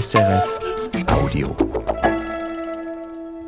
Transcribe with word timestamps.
SRF 0.00 0.60
Audio. 1.08 1.56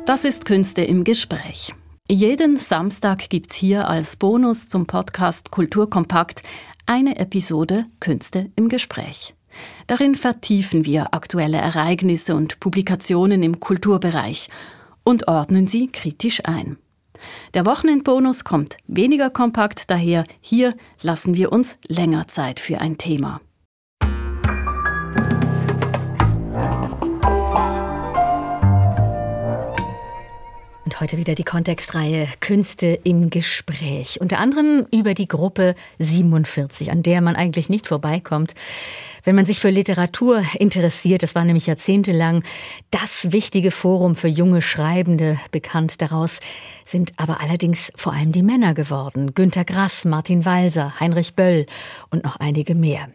Das 0.05 0.25
ist 0.25 0.43
Künste 0.43 0.81
im 0.81 1.05
Gespräch. 1.05 1.73
Jeden 2.09 2.57
Samstag 2.57 3.29
gibt's 3.29 3.55
hier 3.55 3.87
als 3.87 4.17
Bonus 4.17 4.67
zum 4.67 4.85
Podcast 4.85 5.51
Kulturkompakt 5.51 6.41
eine 6.85 7.17
Episode 7.19 7.85
Künste 8.01 8.51
im 8.57 8.67
Gespräch. 8.67 9.33
Darin 9.87 10.15
vertiefen 10.15 10.85
wir 10.85 11.13
aktuelle 11.13 11.57
Ereignisse 11.57 12.35
und 12.35 12.59
Publikationen 12.59 13.43
im 13.43 13.61
Kulturbereich 13.61 14.49
und 15.05 15.29
ordnen 15.29 15.67
sie 15.67 15.87
kritisch 15.87 16.43
ein. 16.43 16.75
Der 17.53 17.65
Wochenendbonus 17.65 18.43
kommt 18.43 18.75
weniger 18.87 19.29
kompakt 19.29 19.89
daher, 19.89 20.25
hier 20.41 20.75
lassen 21.01 21.37
wir 21.37 21.53
uns 21.53 21.77
länger 21.87 22.27
Zeit 22.27 22.59
für 22.59 22.81
ein 22.81 22.97
Thema. 22.97 23.39
Und 30.91 30.99
heute 30.99 31.17
wieder 31.17 31.35
die 31.35 31.45
Kontextreihe 31.45 32.27
Künste 32.41 32.99
im 33.05 33.29
Gespräch. 33.29 34.19
Unter 34.19 34.39
anderem 34.39 34.85
über 34.91 35.13
die 35.13 35.27
Gruppe 35.29 35.73
47, 35.99 36.91
an 36.91 37.01
der 37.01 37.21
man 37.21 37.37
eigentlich 37.37 37.69
nicht 37.69 37.87
vorbeikommt. 37.87 38.55
Wenn 39.23 39.35
man 39.35 39.45
sich 39.45 39.61
für 39.61 39.69
Literatur 39.69 40.43
interessiert, 40.55 41.23
das 41.23 41.33
war 41.33 41.45
nämlich 41.45 41.67
jahrzehntelang 41.67 42.43
das 42.89 43.31
wichtige 43.31 43.71
Forum 43.71 44.15
für 44.15 44.27
junge 44.27 44.61
Schreibende 44.61 45.39
bekannt. 45.51 46.01
Daraus 46.01 46.41
sind 46.83 47.13
aber 47.15 47.39
allerdings 47.39 47.93
vor 47.95 48.11
allem 48.11 48.33
die 48.33 48.43
Männer 48.43 48.73
geworden. 48.73 49.33
Günter 49.33 49.63
Grass, 49.63 50.03
Martin 50.03 50.43
Walser, 50.43 50.99
Heinrich 50.99 51.35
Böll 51.35 51.67
und 52.09 52.25
noch 52.25 52.35
einige 52.35 52.75
mehr. 52.75 53.07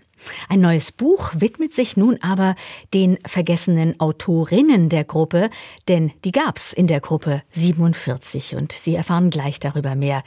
Ein 0.48 0.60
neues 0.60 0.92
Buch 0.92 1.32
widmet 1.36 1.74
sich 1.74 1.96
nun 1.96 2.18
aber 2.22 2.54
den 2.94 3.18
vergessenen 3.26 4.00
Autorinnen 4.00 4.88
der 4.88 5.04
Gruppe, 5.04 5.50
denn 5.88 6.12
die 6.24 6.32
gab's 6.32 6.72
in 6.72 6.86
der 6.86 7.00
Gruppe 7.00 7.42
47 7.50 8.56
und 8.56 8.72
Sie 8.72 8.94
erfahren 8.94 9.30
gleich 9.30 9.60
darüber 9.60 9.94
mehr 9.94 10.22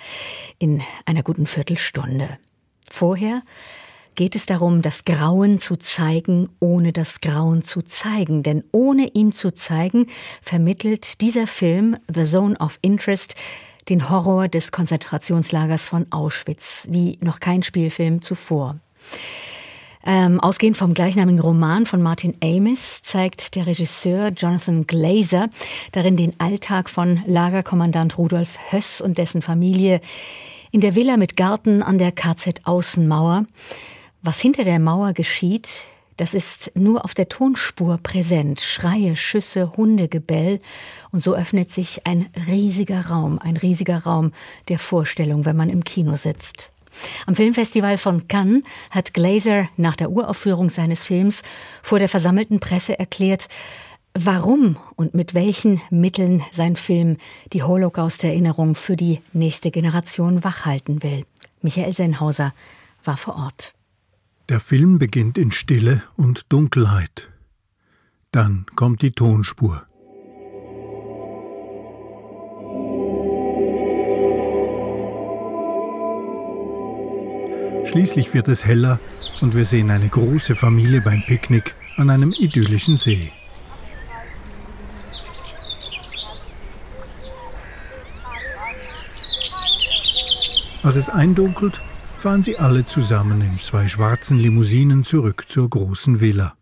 in 0.58 0.82
einer 1.06 1.24
guten 1.24 1.46
Viertelstunde. 1.46 2.38
Vorher 2.90 3.42
geht 4.16 4.36
es 4.36 4.46
darum, 4.46 4.82
das 4.82 5.06
Grauen 5.06 5.60
zu 5.60 5.78
zeigen, 5.78 6.50
ohne 6.60 6.92
das 6.92 7.22
Grauen 7.22 7.64
zu 7.64 7.82
zeigen. 7.82 8.44
Denn 8.44 8.66
ohne 8.74 9.08
ihn 9.14 9.32
zu 9.32 9.54
zeigen, 9.54 10.08
vermittelt 10.42 11.22
dieser 11.22 11.48
Film 11.48 11.96
The 12.14 12.26
Zone 12.26 12.58
of 12.60 12.80
Interest 12.82 13.36
den 13.88 14.10
Horror 14.10 14.50
des 14.50 14.74
Konzentrationslagers 14.74 15.86
von 15.86 16.12
Auschwitz, 16.12 16.88
wie 16.92 17.18
noch 17.22 17.40
kein 17.40 17.64
Spielfilm 17.64 18.22
zuvor. 18.22 18.78
Ähm, 20.06 20.40
ausgehend 20.40 20.78
vom 20.78 20.94
gleichnamigen 20.94 21.42
Roman 21.42 21.86
von 21.86 22.02
Martin 22.02 22.36
Amis 22.42 23.02
zeigt 23.02 23.56
der 23.56 23.68
Regisseur 23.68 24.30
Jonathan 24.30 24.88
Glazer 24.88 25.50
darin 25.92 26.16
den 26.16 26.40
Alltag 26.40 26.90
von 26.90 27.22
Lagerkommandant 27.26 28.18
Rudolf 28.18 28.58
Höss 28.72 29.02
und 29.02 29.18
dessen 29.18 29.42
Familie 29.42 30.00
in 30.72 30.80
der 30.82 30.96
Villa 30.96 31.18
mit 31.18 31.36
Garten 31.36 31.84
an 31.84 31.98
der 31.98 32.12
KZ-Außenmauer. 32.12 33.46
Was 34.22 34.40
hinter 34.40 34.64
der 34.64 34.80
Mauer 34.80 35.14
geschieht, 35.14 35.70
das 36.20 36.34
ist 36.34 36.72
nur 36.76 37.06
auf 37.06 37.14
der 37.14 37.30
Tonspur 37.30 37.98
präsent. 38.02 38.60
Schreie, 38.60 39.16
Schüsse, 39.16 39.78
Hundegebell. 39.78 40.60
Und 41.12 41.22
so 41.22 41.34
öffnet 41.34 41.70
sich 41.70 42.06
ein 42.06 42.28
riesiger 42.48 43.08
Raum, 43.08 43.40
ein 43.40 43.56
riesiger 43.56 44.04
Raum 44.04 44.34
der 44.68 44.80
Vorstellung, 44.80 45.46
wenn 45.46 45.56
man 45.56 45.70
im 45.70 45.86
Kino 45.86 46.18
sitzt. 46.18 46.72
Am 47.26 47.36
Filmfestival 47.36 47.98
von 47.98 48.28
Cannes 48.28 48.64
hat 48.92 49.14
Glazer 49.14 49.70
nach 49.78 49.96
der 49.96 50.12
Uraufführung 50.12 50.70
seines 50.70 51.04
Films 51.04 51.44
vor 51.82 52.00
der 52.00 52.10
versammelten 52.10 52.60
Presse 52.60 52.98
erklärt, 52.98 53.48
warum 54.14 54.78
und 54.96 55.14
mit 55.14 55.34
welchen 55.34 55.82
Mitteln 55.90 56.44
sein 56.52 56.76
Film 56.76 57.18
die 57.54 57.64
Holocaust-Erinnerung 57.64 58.76
für 58.76 58.96
die 58.96 59.20
nächste 59.34 59.72
Generation 59.72 60.44
wachhalten 60.44 61.04
will. 61.04 61.26
Michael 61.62 61.94
Sennhauser 61.94 62.54
war 63.04 63.18
vor 63.18 63.36
Ort. 63.36 63.74
Der 64.50 64.60
Film 64.60 64.98
beginnt 64.98 65.38
in 65.38 65.52
Stille 65.52 66.02
und 66.16 66.52
Dunkelheit. 66.52 67.30
Dann 68.32 68.66
kommt 68.76 69.02
die 69.02 69.12
Tonspur. 69.12 69.86
Schließlich 77.90 78.36
wird 78.36 78.48
es 78.48 78.66
heller 78.66 79.00
und 79.42 79.56
wir 79.56 79.66
sehen 79.66 79.90
eine 79.90 80.08
große 80.08 80.56
Familie 80.56 81.02
beim 81.02 81.24
Picknick 81.26 81.74
an 81.98 82.12
einem 82.12 82.34
idyllischen 82.38 82.98
See. 82.98 83.32
Als 90.84 90.96
es 90.98 91.10
eindunkelt, 91.10 91.82
fahren 92.16 92.44
sie 92.44 92.60
alle 92.60 92.86
zusammen 92.86 93.42
in 93.42 93.58
zwei 93.58 93.88
schwarzen 93.88 94.38
Limousinen 94.38 95.04
zurück 95.04 95.46
zur 95.50 95.68
großen 95.68 96.22
Villa. 96.22 96.59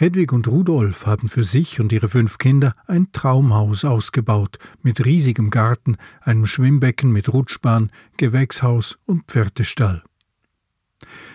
Hedwig 0.00 0.32
und 0.32 0.48
Rudolf 0.48 1.04
haben 1.04 1.28
für 1.28 1.44
sich 1.44 1.78
und 1.78 1.92
ihre 1.92 2.08
fünf 2.08 2.38
Kinder 2.38 2.74
ein 2.86 3.12
Traumhaus 3.12 3.84
ausgebaut, 3.84 4.58
mit 4.80 5.04
riesigem 5.04 5.50
Garten, 5.50 5.98
einem 6.22 6.46
Schwimmbecken 6.46 7.12
mit 7.12 7.30
Rutschbahn, 7.30 7.90
Gewächshaus 8.16 8.98
und 9.04 9.24
Pferdestall. 9.24 10.02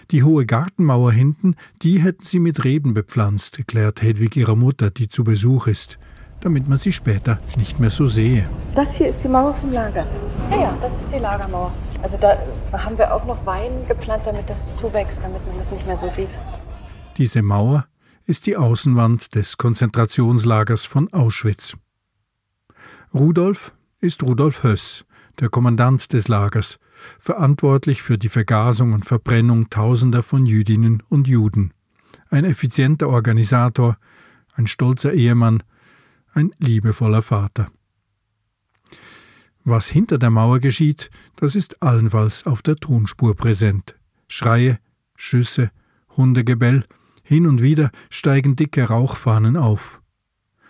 Die 0.09 0.23
hohe 0.23 0.47
Gartenmauer 0.47 1.11
hinten, 1.11 1.57
die 1.83 1.99
hätten 1.99 2.23
sie 2.23 2.39
mit 2.39 2.63
Reben 2.63 2.95
bepflanzt, 2.95 3.59
erklärt 3.59 4.01
Hedwig 4.01 4.35
ihrer 4.35 4.55
Mutter, 4.55 4.89
die 4.89 5.09
zu 5.09 5.23
Besuch 5.23 5.67
ist, 5.67 5.99
damit 6.41 6.67
man 6.67 6.79
sie 6.79 6.91
später 6.91 7.37
nicht 7.57 7.79
mehr 7.79 7.91
so 7.91 8.07
sehe. 8.07 8.49
Das 8.73 8.95
hier 8.95 9.09
ist 9.09 9.23
die 9.23 9.27
Mauer 9.27 9.53
vom 9.53 9.73
Lager. 9.73 10.07
Ja, 10.49 10.59
ja, 10.59 10.77
das 10.81 10.91
ist 10.91 11.13
die 11.13 11.19
Lagermauer. 11.19 11.71
Also 12.01 12.17
da 12.17 12.35
haben 12.73 12.97
wir 12.97 13.13
auch 13.13 13.25
noch 13.25 13.45
Wein 13.45 13.73
gepflanzt, 13.87 14.25
damit 14.25 14.49
das 14.49 14.75
zuwächst, 14.75 15.19
damit 15.21 15.45
man 15.45 15.55
das 15.59 15.69
nicht 15.69 15.85
mehr 15.85 15.97
so 15.99 16.09
sieht. 16.09 16.29
Diese 17.15 17.43
Mauer 17.43 17.85
ist 18.25 18.47
die 18.47 18.58
Außenwand 18.58 19.36
des 19.36 19.58
Konzentrationslagers 19.58 20.86
von 20.86 21.12
Auschwitz. 21.13 21.75
Rudolf 23.13 23.74
ist 24.02 24.24
Rudolf 24.24 24.63
Höss, 24.63 25.06
der 25.40 25.50
Kommandant 25.50 26.12
des 26.13 26.28
Lagers, 26.28 26.80
verantwortlich 27.19 28.02
für 28.02 28.18
die 28.18 28.30
Vergasung 28.30 28.94
und 28.94 29.06
Verbrennung 29.06 29.69
Tausender 29.69 30.24
von 30.24 30.46
Jüdinnen 30.46 31.03
und 31.09 31.28
Juden. 31.28 31.74
Ein 32.30 32.46
effizienter 32.46 33.09
Organisator, 33.09 33.97
ein 34.53 34.68
stolzer 34.68 35.13
Ehemann, 35.13 35.63
ein 36.34 36.52
liebevoller 36.57 37.22
Vater. 37.22 37.69
Was 39.63 39.88
hinter 39.88 40.18
der 40.18 40.30
Mauer 40.30 40.59
geschieht, 40.59 41.09
das 41.36 41.56
ist 41.56 41.81
allenfalls 41.81 42.46
auf 42.46 42.62
der 42.62 42.75
Tonspur 42.75 43.36
präsent. 43.36 43.96
Schreie, 44.28 44.80
Schüsse, 45.16 45.72
Hundegebell, 46.16 46.86
hin 47.25 47.47
und 47.47 47.62
wieder 47.62 47.91
steigen 48.09 48.56
dicke 48.56 48.84
Rauchfahnen 48.84 49.58
auf. 49.58 50.02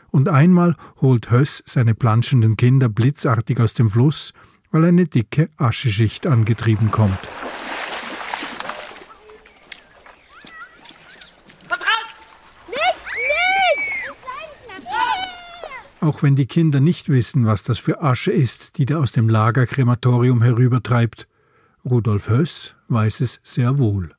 Und 0.09 0.29
einmal 0.29 0.77
holt 1.01 1.29
Höss 1.29 1.61
seine 1.65 1.93
planschenden 1.93 2.55
Kinder 2.55 2.87
blitzartig 2.87 3.59
aus 3.59 3.73
dem 3.73 3.89
Fluss, 3.89 4.31
weil 4.71 4.85
eine 4.85 5.05
dicke 5.05 5.49
Ascheschicht 5.57 6.25
angetrieben 6.25 6.89
kommt. 6.89 7.19
Auch 15.99 16.23
wenn 16.23 16.35
die 16.35 16.45
Kinder 16.45 16.79
nicht 16.79 17.09
wissen, 17.09 17.45
was 17.45 17.63
das 17.63 17.79
für 17.79 18.01
Asche 18.01 18.31
ist, 18.31 18.77
die 18.77 18.85
da 18.85 18.99
aus 18.99 19.11
dem 19.11 19.27
Lagerkrematorium 19.27 20.41
herübertreibt, 20.43 21.27
Rudolf 21.83 22.29
Höss 22.29 22.75
weiß 22.87 23.19
es 23.21 23.41
sehr 23.43 23.79
wohl. 23.79 24.14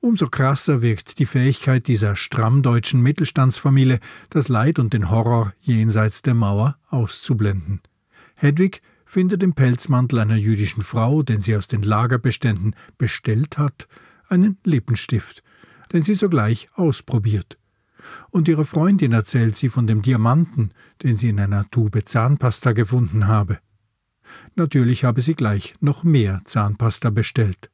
Umso 0.00 0.28
krasser 0.28 0.80
wirkt 0.80 1.18
die 1.18 1.26
Fähigkeit 1.26 1.88
dieser 1.88 2.14
stramm 2.14 2.62
deutschen 2.62 3.02
Mittelstandsfamilie, 3.02 3.98
das 4.30 4.48
Leid 4.48 4.78
und 4.78 4.92
den 4.92 5.10
Horror 5.10 5.54
jenseits 5.60 6.22
der 6.22 6.34
Mauer 6.34 6.78
auszublenden. 6.88 7.80
Hedwig 8.36 8.80
findet 9.04 9.42
im 9.42 9.54
Pelzmantel 9.54 10.20
einer 10.20 10.36
jüdischen 10.36 10.82
Frau, 10.82 11.24
den 11.24 11.40
sie 11.40 11.56
aus 11.56 11.66
den 11.66 11.82
Lagerbeständen 11.82 12.76
bestellt 12.96 13.58
hat, 13.58 13.88
einen 14.28 14.58
Lippenstift, 14.62 15.42
den 15.92 16.02
sie 16.02 16.14
sogleich 16.14 16.68
ausprobiert. 16.74 17.58
Und 18.30 18.46
ihre 18.46 18.64
Freundin 18.64 19.12
erzählt 19.12 19.56
sie 19.56 19.68
von 19.68 19.88
dem 19.88 20.02
Diamanten, 20.02 20.70
den 21.02 21.16
sie 21.16 21.30
in 21.30 21.40
einer 21.40 21.68
Tube 21.70 22.04
Zahnpasta 22.04 22.72
gefunden 22.72 23.26
habe. 23.26 23.58
Natürlich 24.54 25.02
habe 25.02 25.22
sie 25.22 25.34
gleich 25.34 25.74
noch 25.80 26.04
mehr 26.04 26.42
Zahnpasta 26.44 27.10
bestellt 27.10 27.70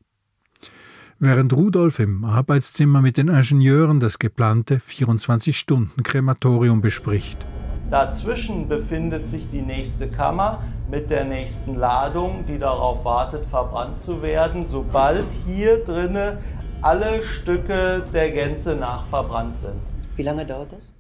während 1.19 1.52
Rudolf 1.52 1.99
im 1.99 2.25
Arbeitszimmer 2.25 3.02
mit 3.02 3.16
den 3.16 3.28
Ingenieuren 3.28 4.00
das 4.00 4.19
geplante 4.19 4.76
24-Stunden-Krematorium 4.76 6.81
bespricht. 6.81 7.44
Dazwischen 7.90 8.69
befindet 8.69 9.28
sich 9.28 9.49
die 9.50 9.62
nächste 9.62 10.08
Kammer 10.08 10.62
mit 10.90 11.11
der 11.11 11.25
nächsten 11.25 11.76
Ladung, 11.76 12.44
die 12.46 12.58
darauf 12.58 13.05
wartet, 13.05 13.46
verbrannt 13.49 14.00
zu 14.00 14.22
werden. 14.22 14.66
Sobald 14.66 15.26
hier 15.46 15.84
drinne 15.84 16.38
alle 16.82 17.22
Stücke 17.22 18.05
der 18.12 18.31
Gänze 18.31 18.75
nach 18.75 19.06
verbrannt 19.06 19.58
sind. 19.58 19.81
Wie 20.16 20.22
lange 20.22 20.44
dauert 20.44 20.72
das? 20.72 20.93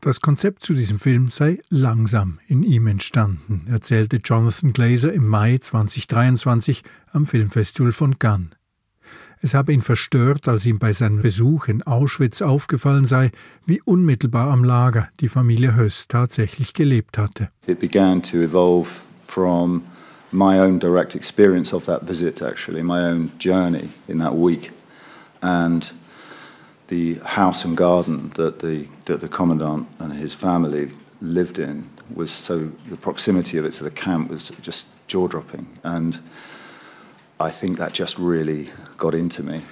Das 0.00 0.20
Konzept 0.20 0.64
zu 0.64 0.74
diesem 0.74 0.98
Film 0.98 1.30
sei 1.30 1.60
langsam 1.70 2.38
in 2.46 2.62
ihm 2.62 2.86
entstanden, 2.86 3.66
erzählte 3.70 4.18
Jonathan 4.22 4.74
Glazer 4.74 5.12
im 5.12 5.26
Mai 5.26 5.56
2023 5.56 6.82
am 7.12 7.24
Filmfestival 7.24 7.92
von 7.92 8.18
Cannes. 8.18 8.50
Es 9.40 9.54
habe 9.54 9.72
ihn 9.72 9.82
verstört, 9.82 10.48
als 10.48 10.66
ihm 10.66 10.78
bei 10.78 10.92
seinem 10.92 11.22
Besuch 11.22 11.68
in 11.68 11.82
Auschwitz 11.82 12.42
aufgefallen 12.42 13.04
sei, 13.04 13.30
wie 13.66 13.82
unmittelbar 13.82 14.50
am 14.50 14.64
Lager 14.64 15.08
die 15.20 15.28
Familie 15.28 15.76
Höss 15.76 16.08
tatsächlich 16.08 16.72
gelebt 16.72 17.18
hatte. 17.18 17.50
It 17.66 17.80
began 17.80 18.22
to 18.22 18.38
evolve 18.38 18.88
from 19.22 19.82
my 20.32 20.58
own 20.58 20.78
direct 20.78 21.14
experience 21.14 21.72
of 21.72 21.84
that 21.86 22.02
visit, 22.06 22.42
actually, 22.42 22.82
my 22.82 23.00
own 23.00 23.30
journey 23.38 23.90
in 24.08 24.18
that 24.18 24.34
week. 24.34 24.72
And 25.40 25.92
the 26.88 27.18
house 27.24 27.64
and 27.64 27.76
garden 27.76 28.30
that 28.36 28.60
the, 28.60 28.86
that 29.04 29.20
the 29.20 29.28
commandant 29.28 29.86
and 29.98 30.12
his 30.12 30.34
family 30.34 30.90
lived 31.20 31.58
in 31.58 31.88
was 32.14 32.30
so, 32.30 32.70
the 32.88 32.96
proximity 32.96 33.58
of 33.58 33.64
it 33.64 33.72
to 33.74 33.84
the 33.84 33.90
camp 33.90 34.30
was 34.30 34.50
just 34.60 34.86
jaw 35.06 35.26
dropping. 35.26 35.66
And 35.82 36.20
I 37.40 37.50
think 37.50 37.78
that 37.78 37.98
just 37.98 38.18
really 38.18 38.68
got 38.96 39.14
into 39.14 39.42
me. 39.42 39.62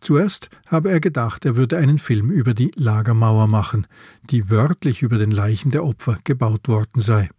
Zuerst 0.00 0.48
habe 0.66 0.90
er 0.90 1.00
gedacht, 1.00 1.44
er 1.44 1.56
würde 1.56 1.76
einen 1.76 1.98
Film 1.98 2.30
über 2.30 2.54
die 2.54 2.70
Lagermauer 2.76 3.48
machen, 3.48 3.86
die 4.30 4.48
wörtlich 4.48 5.02
über 5.02 5.18
den 5.18 5.32
Leichen 5.32 5.72
der 5.72 5.84
Opfer 5.84 6.18
gebaut 6.22 6.68
worden 6.68 7.00
sei. 7.00 7.30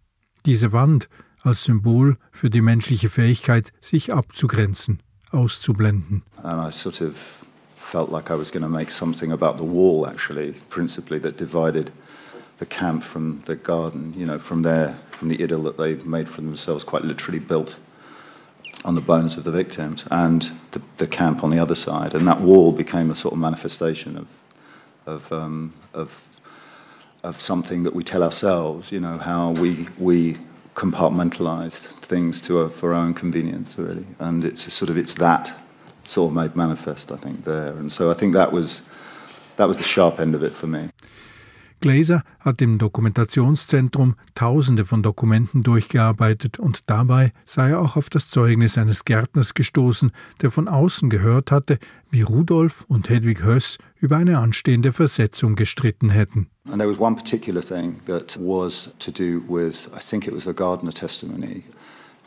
Diese 0.44 0.72
Wand 0.72 1.08
als 1.42 1.64
Symbol 1.64 2.18
für 2.30 2.50
die 2.50 2.60
menschliche 2.60 3.08
Fähigkeit, 3.08 3.72
sich 3.80 4.12
abzugrenzen, 4.12 5.02
auszublenden. 5.30 6.22
And 6.42 6.60
I 6.60 6.70
sort 6.70 7.00
of 7.00 7.14
felt 7.76 8.10
like 8.10 8.30
I 8.30 8.38
was 8.38 8.52
going 8.52 8.62
to 8.62 8.68
make 8.68 8.90
something 8.90 9.32
about 9.32 9.56
the 9.56 9.68
wall, 9.68 10.06
actually, 10.06 10.54
principally 10.68 11.20
that 11.22 11.40
divided 11.40 11.90
the 12.58 12.66
camp 12.66 13.02
from 13.02 13.42
the 13.46 13.56
garden, 13.56 14.12
you 14.14 14.26
know, 14.26 14.38
from 14.38 14.62
their, 14.62 14.96
from 15.10 15.30
the 15.30 15.42
idyll 15.42 15.62
that 15.62 15.78
they 15.78 15.96
made 16.04 16.28
for 16.28 16.42
themselves, 16.42 16.84
quite 16.84 17.04
literally 17.04 17.40
built 17.40 17.78
on 18.84 18.94
the 18.94 19.00
bones 19.00 19.36
of 19.36 19.44
the 19.44 19.50
victims, 19.50 20.06
and 20.10 20.50
the, 20.72 20.80
the 20.96 21.06
camp 21.06 21.44
on 21.44 21.50
the 21.50 21.58
other 21.58 21.74
side. 21.74 22.14
And 22.14 22.26
that 22.26 22.40
wall 22.40 22.72
became 22.72 23.10
a 23.10 23.14
sort 23.14 23.34
of 23.34 23.40
manifestation 23.40 24.16
of, 24.16 24.26
of, 25.06 25.32
um, 25.32 25.74
of, 25.92 26.22
of 27.22 27.40
something 27.40 27.82
that 27.82 27.94
we 27.94 28.02
tell 28.02 28.22
ourselves, 28.22 28.90
you 28.90 29.00
know, 29.00 29.18
how 29.18 29.50
we, 29.50 29.86
we 29.98 30.38
compartmentalized 30.74 31.88
things 32.00 32.40
to 32.40 32.60
a, 32.60 32.70
for 32.70 32.94
our 32.94 33.00
own 33.00 33.12
convenience, 33.12 33.76
really. 33.76 34.06
And 34.18 34.44
it's 34.44 34.72
sort 34.72 34.90
of, 34.90 34.96
it's 34.96 35.14
that 35.16 35.52
sort 36.04 36.30
of 36.30 36.36
made 36.36 36.56
manifest, 36.56 37.12
I 37.12 37.16
think, 37.16 37.44
there. 37.44 37.74
And 37.74 37.92
so 37.92 38.10
I 38.10 38.14
think 38.14 38.32
that 38.32 38.50
was, 38.50 38.82
that 39.56 39.68
was 39.68 39.76
the 39.76 39.84
sharp 39.84 40.18
end 40.20 40.34
of 40.34 40.42
it 40.42 40.52
for 40.52 40.66
me. 40.66 40.88
Glaser 41.80 42.22
hat 42.38 42.62
im 42.62 42.78
Dokumentationszentrum 42.78 44.16
Tausende 44.34 44.84
von 44.84 45.02
Dokumenten 45.02 45.62
durchgearbeitet 45.62 46.58
und 46.58 46.88
dabei 46.88 47.32
sei 47.44 47.70
er 47.70 47.80
auch 47.80 47.96
auf 47.96 48.10
das 48.10 48.30
Zeugnis 48.30 48.78
eines 48.78 49.04
Gärtners 49.04 49.54
gestoßen, 49.54 50.12
der 50.42 50.50
von 50.50 50.68
außen 50.68 51.10
gehört 51.10 51.50
hatte, 51.50 51.78
wie 52.10 52.22
Rudolf 52.22 52.84
und 52.88 53.08
Hedwig 53.08 53.42
Höss 53.42 53.78
über 53.96 54.16
eine 54.16 54.38
anstehende 54.38 54.92
Versetzung 54.92 55.56
gestritten 55.56 56.10
hätten. 56.10 56.48
And 56.70 56.78
there 56.78 56.90
was 56.90 56.98
one 56.98 57.16
particular 57.16 57.62
thing 57.62 57.96
that 58.06 58.38
was 58.38 58.90
to 58.98 59.10
do 59.10 59.42
with, 59.48 59.88
I 59.94 60.00
think 60.00 60.26
it 60.26 60.34
was 60.34 60.46
a 60.46 60.52
gardener 60.52 60.92
testimony, 60.92 61.64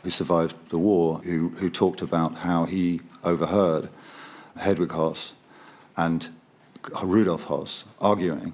who 0.02 0.10
survived 0.10 0.56
the 0.70 0.76
war, 0.76 1.22
who, 1.24 1.50
who 1.60 1.70
talked 1.70 2.02
about 2.02 2.44
how 2.44 2.66
he 2.66 3.00
overheard 3.22 3.88
Hedwig 4.56 4.92
Hoss 4.92 5.34
and 5.96 6.28
Rudolf 7.02 7.44
Hoss 7.44 7.84
arguing 8.00 8.52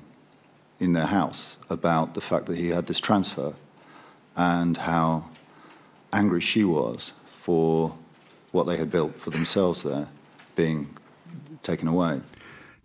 in 0.80 0.94
their 0.94 1.06
house 1.06 1.56
about 1.68 2.14
the 2.14 2.20
fact 2.20 2.46
that 2.46 2.56
he 2.56 2.70
had 2.74 2.86
this 2.86 3.00
transfer 3.00 3.54
and 4.34 4.78
how 4.78 5.24
angry 6.12 6.40
she 6.40 6.64
was 6.64 7.12
for 7.26 7.92
what 8.52 8.66
they 8.66 8.76
had 8.76 8.90
built 8.90 9.14
for 9.16 9.30
themselves 9.30 9.82
there 9.82 10.08
being 10.56 10.88
taken 11.62 11.86
away. 11.86 12.20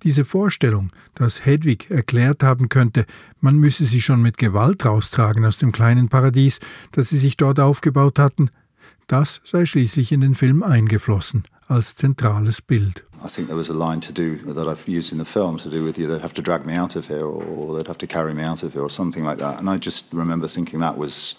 Diese 0.04 0.24
Vorstellung, 0.24 0.92
dass 1.16 1.46
Hedwig 1.46 1.90
erklärt 1.90 2.44
haben 2.44 2.70
könnte, 2.70 3.08
man 3.42 3.58
müsse 3.58 3.86
sie 3.86 4.02
schon 4.02 4.22
mit 4.22 4.38
Gewalt 4.38 4.86
raustragen 4.86 5.44
aus 5.46 5.58
dem 5.58 5.72
kleinen 5.72 6.10
Paradies, 6.10 6.60
das 6.92 7.10
sie 7.10 7.18
sich 7.18 7.38
dort 7.38 7.60
aufgebaut 7.60 8.20
hatten, 8.20 8.52
das 9.08 9.42
sei 9.44 9.66
schließlich 9.66 10.12
in 10.12 10.22
den 10.22 10.36
Film 10.36 10.62
eingeflossen 10.62 11.46
als 11.68 11.94
zentrales 11.98 12.62
Bild. 12.62 13.04
I 13.24 13.28
think 13.28 13.48
there 13.48 13.58
was 13.58 13.70
a 13.70 13.74
line 13.74 14.00
to 14.02 14.12
do 14.12 14.54
that 14.54 14.68
I've 14.68 14.88
used 14.88 15.12
in 15.12 15.18
the 15.18 15.26
film 15.26 15.58
to 15.58 15.70
do 15.70 15.84
with 15.84 15.98
you. 15.98 16.08
They'd 16.08 16.22
have 16.22 16.34
to 16.34 16.42
drag 16.42 16.66
me 16.66 16.76
out 16.76 16.96
of 16.96 17.08
here, 17.08 17.26
or 17.26 17.76
they'd 17.76 17.88
have 17.88 17.98
to 17.98 18.08
carry 18.08 18.34
me 18.34 18.44
out 18.44 18.64
of 18.64 18.74
here, 18.74 18.84
or 18.84 18.90
something 18.90 19.26
like 19.26 19.40
that. 19.40 19.60
And 19.60 19.70
I 19.70 19.78
just 19.78 20.06
remember 20.14 20.48
thinking 20.48 20.80
that 20.82 20.98
was 20.98 21.36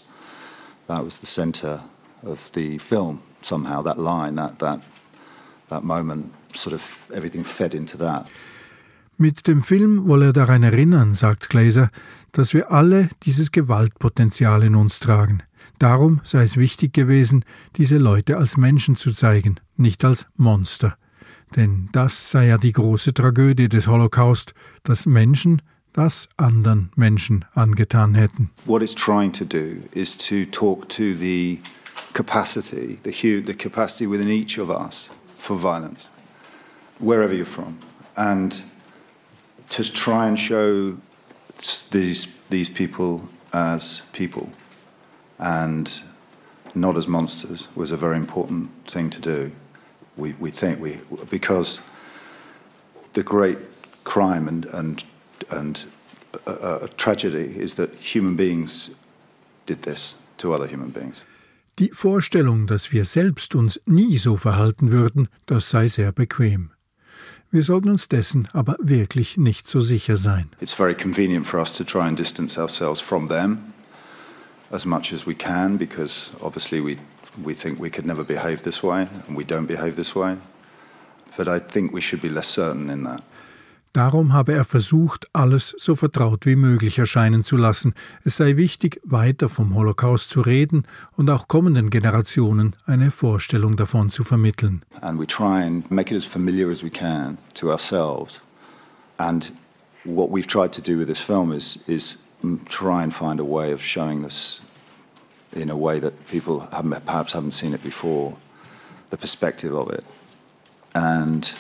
that 0.88 1.05
was 1.05 1.19
the 1.19 1.26
centre 1.26 1.81
of 2.23 2.50
the 2.52 2.78
film. 2.78 3.20
Somehow 3.43 3.82
that 3.82 3.99
line, 3.99 4.34
that 4.37 4.58
that 4.58 4.81
that 5.69 5.84
moment, 5.84 6.32
sort 6.55 6.75
of 6.75 7.11
everything 7.14 7.44
fed 7.44 7.75
into 7.75 7.96
that. 7.99 8.26
Mit 9.19 9.46
dem 9.46 9.62
Film 9.62 10.08
wolle 10.08 10.26
er 10.26 10.32
daran 10.32 10.62
erinnern, 10.62 11.14
sagt 11.14 11.49
Glaser, 11.49 11.90
dass 12.32 12.52
wir 12.52 12.70
alle 12.70 13.08
dieses 13.23 13.50
Gewaltpotenzial 13.50 14.62
in 14.62 14.75
uns 14.75 14.99
tragen. 14.99 15.43
Darum 15.78 16.20
sei 16.25 16.43
es 16.43 16.56
wichtig 16.56 16.93
gewesen, 16.93 17.44
diese 17.76 17.99
Leute 17.99 18.37
als 18.37 18.56
Menschen 18.56 18.96
zu 18.96 19.12
zeigen, 19.12 19.61
nicht 19.76 20.05
als 20.05 20.26
Monster. 20.37 20.96
Denn 21.55 21.88
das 21.93 22.31
sei 22.31 22.46
ja 22.46 22.58
die 22.58 22.73
große 22.73 23.14
Tragödie 23.14 23.69
des 23.69 23.87
Holocaust, 23.87 24.55
dass 24.82 25.06
Menschen 25.06 25.62
das 25.93 26.28
anderen 26.37 26.90
Menschen 26.96 27.44
angetan 27.55 28.14
hätten. 28.14 28.50
What 28.64 28.82
it's 28.82 28.94
trying 28.94 29.32
to 29.32 29.44
do 29.44 29.82
is 29.93 30.17
to 30.17 30.44
talk 30.50 30.88
to 30.90 31.17
the 31.17 31.61
capacity, 32.12 32.99
the, 33.02 33.43
the 33.46 33.55
capacity 33.55 34.06
within 34.06 34.28
each 34.28 34.58
of 34.58 34.69
us 34.69 35.11
for 35.37 35.56
violence, 35.56 36.08
wherever 36.99 37.32
you're 37.32 37.46
from, 37.46 37.78
and 38.17 38.62
to 39.70 39.82
try 39.82 40.26
and 40.26 40.38
show 40.38 40.96
these 41.90 42.28
these 42.50 42.70
people 42.70 43.28
as 43.52 44.02
people 44.12 44.49
and 45.38 46.02
not 46.74 46.96
as 46.96 47.08
monsters 47.08 47.68
was 47.74 47.92
a 47.92 47.96
very 47.96 48.16
important 48.16 48.70
thing 48.86 49.10
to 49.10 49.20
do. 49.20 49.52
We, 50.16 50.34
we 50.38 50.50
think 50.50 50.80
we 50.80 51.00
because 51.30 51.80
the 53.12 53.22
great 53.22 53.58
crime 54.04 54.49
and 54.49 54.66
and 54.66 55.04
and 55.50 55.84
a, 56.46 56.84
a 56.84 56.88
tragedy 56.96 57.58
is 57.58 57.75
that 57.75 57.94
human 57.94 58.37
beings 58.37 58.90
did 59.66 59.82
this 59.82 60.14
to 60.38 60.52
other 60.52 60.66
human 60.66 60.90
beings. 60.90 61.25
Die 61.78 61.90
Vorstellung, 61.92 62.66
dass 62.66 62.90
wir 62.90 63.04
selbst 63.04 63.54
uns 63.54 63.78
nie 63.84 64.16
so 64.16 64.37
verhalten 64.37 64.92
würden, 64.92 65.28
das 65.44 65.68
sei 65.68 65.88
sehr 65.88 66.11
bequem. 66.11 66.70
Wir 67.50 67.62
sollten 67.62 67.90
uns 67.90 68.08
dessen 68.08 68.49
aber 68.52 68.76
wirklich 68.80 69.37
nicht 69.37 69.68
so 69.68 69.80
sicher 69.80 70.16
sein. 70.16 70.50
It's 70.61 70.72
very 70.72 70.94
convenient 70.94 71.46
for 71.46 71.61
us 71.61 71.72
to 71.75 71.84
try 71.84 72.08
and 72.08 72.18
distance 72.18 72.58
ourselves 72.58 73.00
from 73.00 73.28
them 73.28 73.58
as 74.70 74.85
much 74.85 75.12
as 75.12 75.26
we 75.26 75.35
can 75.35 75.76
because 75.76 76.30
obviously 76.40 76.80
we 76.80 76.99
we 77.44 77.54
think 77.54 77.78
we 77.78 77.90
could 77.90 78.06
never 78.06 78.25
behave 78.25 78.62
this 78.62 78.82
way 78.82 79.08
and 79.26 79.37
we 79.37 79.44
don't 79.44 79.66
behave 79.66 79.96
this 79.96 80.14
way. 80.14 80.37
But 81.37 81.49
I 81.49 81.58
think 81.58 81.92
we 81.92 82.00
should 82.00 82.23
be 82.23 82.30
less 82.30 82.49
certain 82.49 82.90
in 82.90 83.04
that. 83.04 83.23
Darum 83.92 84.35
habe 84.35 84.52
er 84.52 84.66
versucht, 84.66 85.26
alles 85.32 85.75
so 85.78 85.94
vertraut 85.94 86.44
wie 86.44 86.54
möglich 86.54 86.99
erscheinen 86.99 87.42
zu 87.42 87.56
lassen. 87.56 87.94
Es 88.25 88.37
sei 88.37 88.58
wichtig, 88.58 89.00
weiter 89.04 89.49
vom 89.49 89.75
Holocaust 89.75 90.28
zu 90.28 90.42
reden 90.42 90.85
und 91.12 91.30
auch 91.30 91.49
kommenden 91.49 91.88
Generationen 91.88 92.75
eine 92.85 93.11
Vorstellung 93.11 93.76
davon 93.76 94.11
zu 94.11 94.23
vermitteln. 94.23 94.82
And 95.00 95.18
we 95.18 95.26
try 95.26 95.62
and 95.64 95.90
make 95.90 96.14
it 96.14 96.16
as 96.18 96.26
familiar 96.26 96.70
as 96.70 96.82
we 96.82 96.90
can 96.90 97.38
to 97.54 97.70
ourselves. 97.70 98.42
And 99.16 99.50
what 100.04 100.28
we've 100.30 100.46
tried 100.46 100.73
to 100.73 100.82
do 100.82 100.99
with 100.99 101.06
this 101.06 101.20
film 101.20 101.50
is 101.50 101.78
is 101.87 102.18
try 102.66 103.02
and 103.02 103.14
find 103.14 103.40
a 103.40 103.45
way 103.45 103.73
of 103.73 103.83
showing 103.83 104.23
this 104.23 104.61
in 105.52 105.71
a 105.71 105.76
way 105.76 105.99
that 105.99 106.28
people 106.28 106.61
haven't, 106.61 107.07
perhaps 107.07 107.33
haven't 107.33 107.52
seen 107.52 107.73
it 107.73 107.83
before, 107.83 108.37
the 109.11 109.16
perspective 109.16 109.75
of 109.75 109.90
it. 109.90 110.05
And 110.95 111.55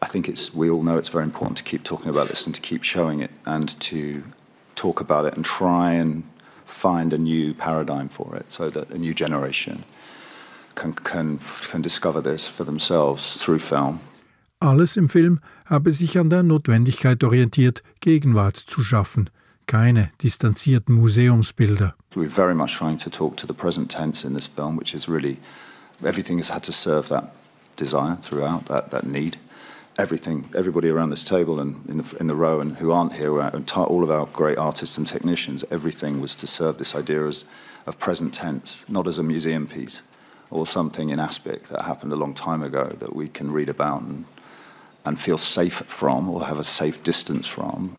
I 0.00 0.06
think 0.06 0.28
it's 0.28 0.54
we 0.54 0.68
all 0.68 0.82
know 0.82 0.98
it's 0.98 1.08
very 1.08 1.24
important 1.24 1.56
to 1.58 1.64
keep 1.64 1.84
talking 1.84 2.08
about 2.08 2.28
this 2.28 2.46
and 2.46 2.54
to 2.54 2.60
keep 2.60 2.82
showing 2.82 3.20
it 3.20 3.30
and 3.46 3.68
to 3.80 4.24
talk 4.74 5.00
about 5.00 5.24
it 5.26 5.34
and 5.34 5.44
try 5.44 5.92
and 5.92 6.24
find 6.64 7.12
a 7.12 7.18
new 7.18 7.54
paradigm 7.54 8.08
for 8.08 8.34
it 8.36 8.50
so 8.50 8.70
that 8.70 8.90
a 8.90 8.98
new 8.98 9.14
generation 9.14 9.84
can, 10.74 10.92
can, 10.92 11.38
can 11.70 11.82
discover 11.82 12.20
this 12.20 12.48
for 12.48 12.64
themselves 12.64 13.36
through 13.36 13.58
film. 13.60 14.00
Alles 14.60 14.96
im 14.96 15.08
Film 15.08 15.40
habe 15.66 15.90
sich 15.90 16.16
an 16.18 16.30
der 16.30 16.44
Notwendigkeit 16.44 17.24
orientiert, 17.24 17.82
Gegenwart 18.00 18.56
zu 18.56 18.82
schaffen, 18.82 19.28
keine 19.72 20.10
distanzierten 20.22 20.94
Museumsbilder. 20.96 21.94
We're 22.14 22.28
very 22.28 22.54
much 22.54 22.76
trying 22.76 22.98
to 22.98 23.10
talk 23.10 23.38
to 23.38 23.46
the 23.46 23.54
present 23.54 23.90
tense 23.90 24.26
in 24.26 24.34
this 24.34 24.46
film, 24.46 24.76
which 24.76 24.94
is 24.94 25.08
really 25.08 25.38
everything 26.04 26.38
has 26.38 26.50
had 26.50 26.62
to 26.64 26.72
serve 26.72 27.08
that 27.08 27.32
desire 27.76 28.18
throughout, 28.20 28.66
that, 28.66 28.90
that 28.90 29.04
need. 29.04 29.38
everything, 29.98 30.48
everybody 30.54 30.88
around 30.88 31.10
this 31.10 31.22
table 31.22 31.60
and 31.60 31.84
in 31.88 31.98
the, 31.98 32.16
in 32.18 32.26
the 32.26 32.34
row 32.34 32.60
and 32.60 32.76
who 32.76 32.92
aren't 32.92 33.14
here, 33.14 33.40
uh, 33.40 33.50
and 33.52 33.70
all 33.72 34.02
of 34.02 34.10
our 34.10 34.26
great 34.26 34.58
artists 34.58 34.98
and 34.98 35.06
technicians, 35.06 35.64
everything 35.70 36.20
was 36.20 36.34
to 36.34 36.46
serve 36.46 36.78
this 36.78 36.94
idea 36.94 37.26
as, 37.26 37.44
of 37.86 37.98
present 37.98 38.32
tense, 38.32 38.84
not 38.88 39.06
as 39.06 39.18
a 39.18 39.22
museum 39.22 39.66
piece 39.66 40.02
or 40.50 40.66
something 40.66 41.10
in 41.10 41.18
aspect 41.18 41.64
that 41.70 41.84
happened 41.84 42.12
a 42.12 42.16
long 42.16 42.34
time 42.34 42.62
ago 42.62 42.84
that 43.00 43.14
we 43.14 43.28
can 43.28 43.50
read 43.50 43.68
about 43.68 44.02
and, 44.02 44.24
and 45.04 45.18
feel 45.18 45.38
safe 45.38 45.82
from 45.86 46.28
or 46.28 46.44
have 46.44 46.58
a 46.58 46.64
safe 46.64 47.02
distance 47.02 47.46
from. 47.46 47.96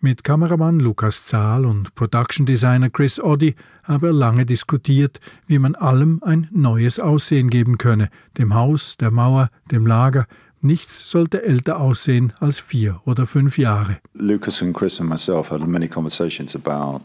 Mit 0.00 0.22
Kameramann 0.22 0.78
Lukas 0.78 1.26
Zahl 1.26 1.66
und 1.66 1.96
Production 1.96 2.46
Designer 2.46 2.88
Chris 2.88 3.18
Oddy 3.18 3.56
habe 3.82 4.08
er 4.08 4.12
lange 4.12 4.46
diskutiert, 4.46 5.18
wie 5.48 5.58
man 5.58 5.74
allem 5.74 6.20
ein 6.22 6.48
neues 6.52 7.00
Aussehen 7.00 7.50
geben 7.50 7.78
könne, 7.78 8.08
dem 8.38 8.54
Haus, 8.54 8.96
der 8.96 9.10
Mauer, 9.10 9.50
dem 9.72 9.86
Lager, 9.86 10.26
Nichts 10.60 11.08
sollte 11.08 11.44
älter 11.44 11.80
aussehen 11.80 12.32
als 12.40 12.58
vier 12.58 13.00
oder 13.04 13.26
fünf 13.26 13.58
Jahre. 13.58 13.98
Lucas 14.14 14.60
and 14.60 14.76
Chris 14.76 15.00
and 15.00 15.08
myself 15.08 15.50
had 15.50 15.60
many 15.66 15.86
conversations 15.86 16.56
about 16.56 17.02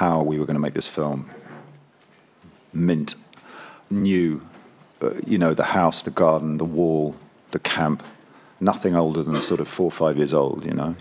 how 0.00 0.22
we 0.22 0.38
were 0.38 0.46
going 0.46 0.56
to 0.56 0.60
make 0.60 0.74
this 0.74 0.86
film 0.86 1.26
mint, 2.72 3.16
new. 3.90 4.40
Uh, 5.02 5.10
you 5.26 5.38
know, 5.38 5.54
the 5.54 5.74
house, 5.74 6.02
the 6.02 6.10
garden, 6.10 6.58
the 6.58 6.64
wall, 6.64 7.14
the 7.50 7.58
camp. 7.58 8.02
Nothing 8.60 8.94
older 8.96 9.22
than 9.22 9.36
sort 9.36 9.60
of 9.60 9.68
four 9.68 9.86
or 9.86 9.90
five 9.90 10.16
years 10.16 10.32
old, 10.32 10.64
you 10.64 10.72
know. 10.72 10.94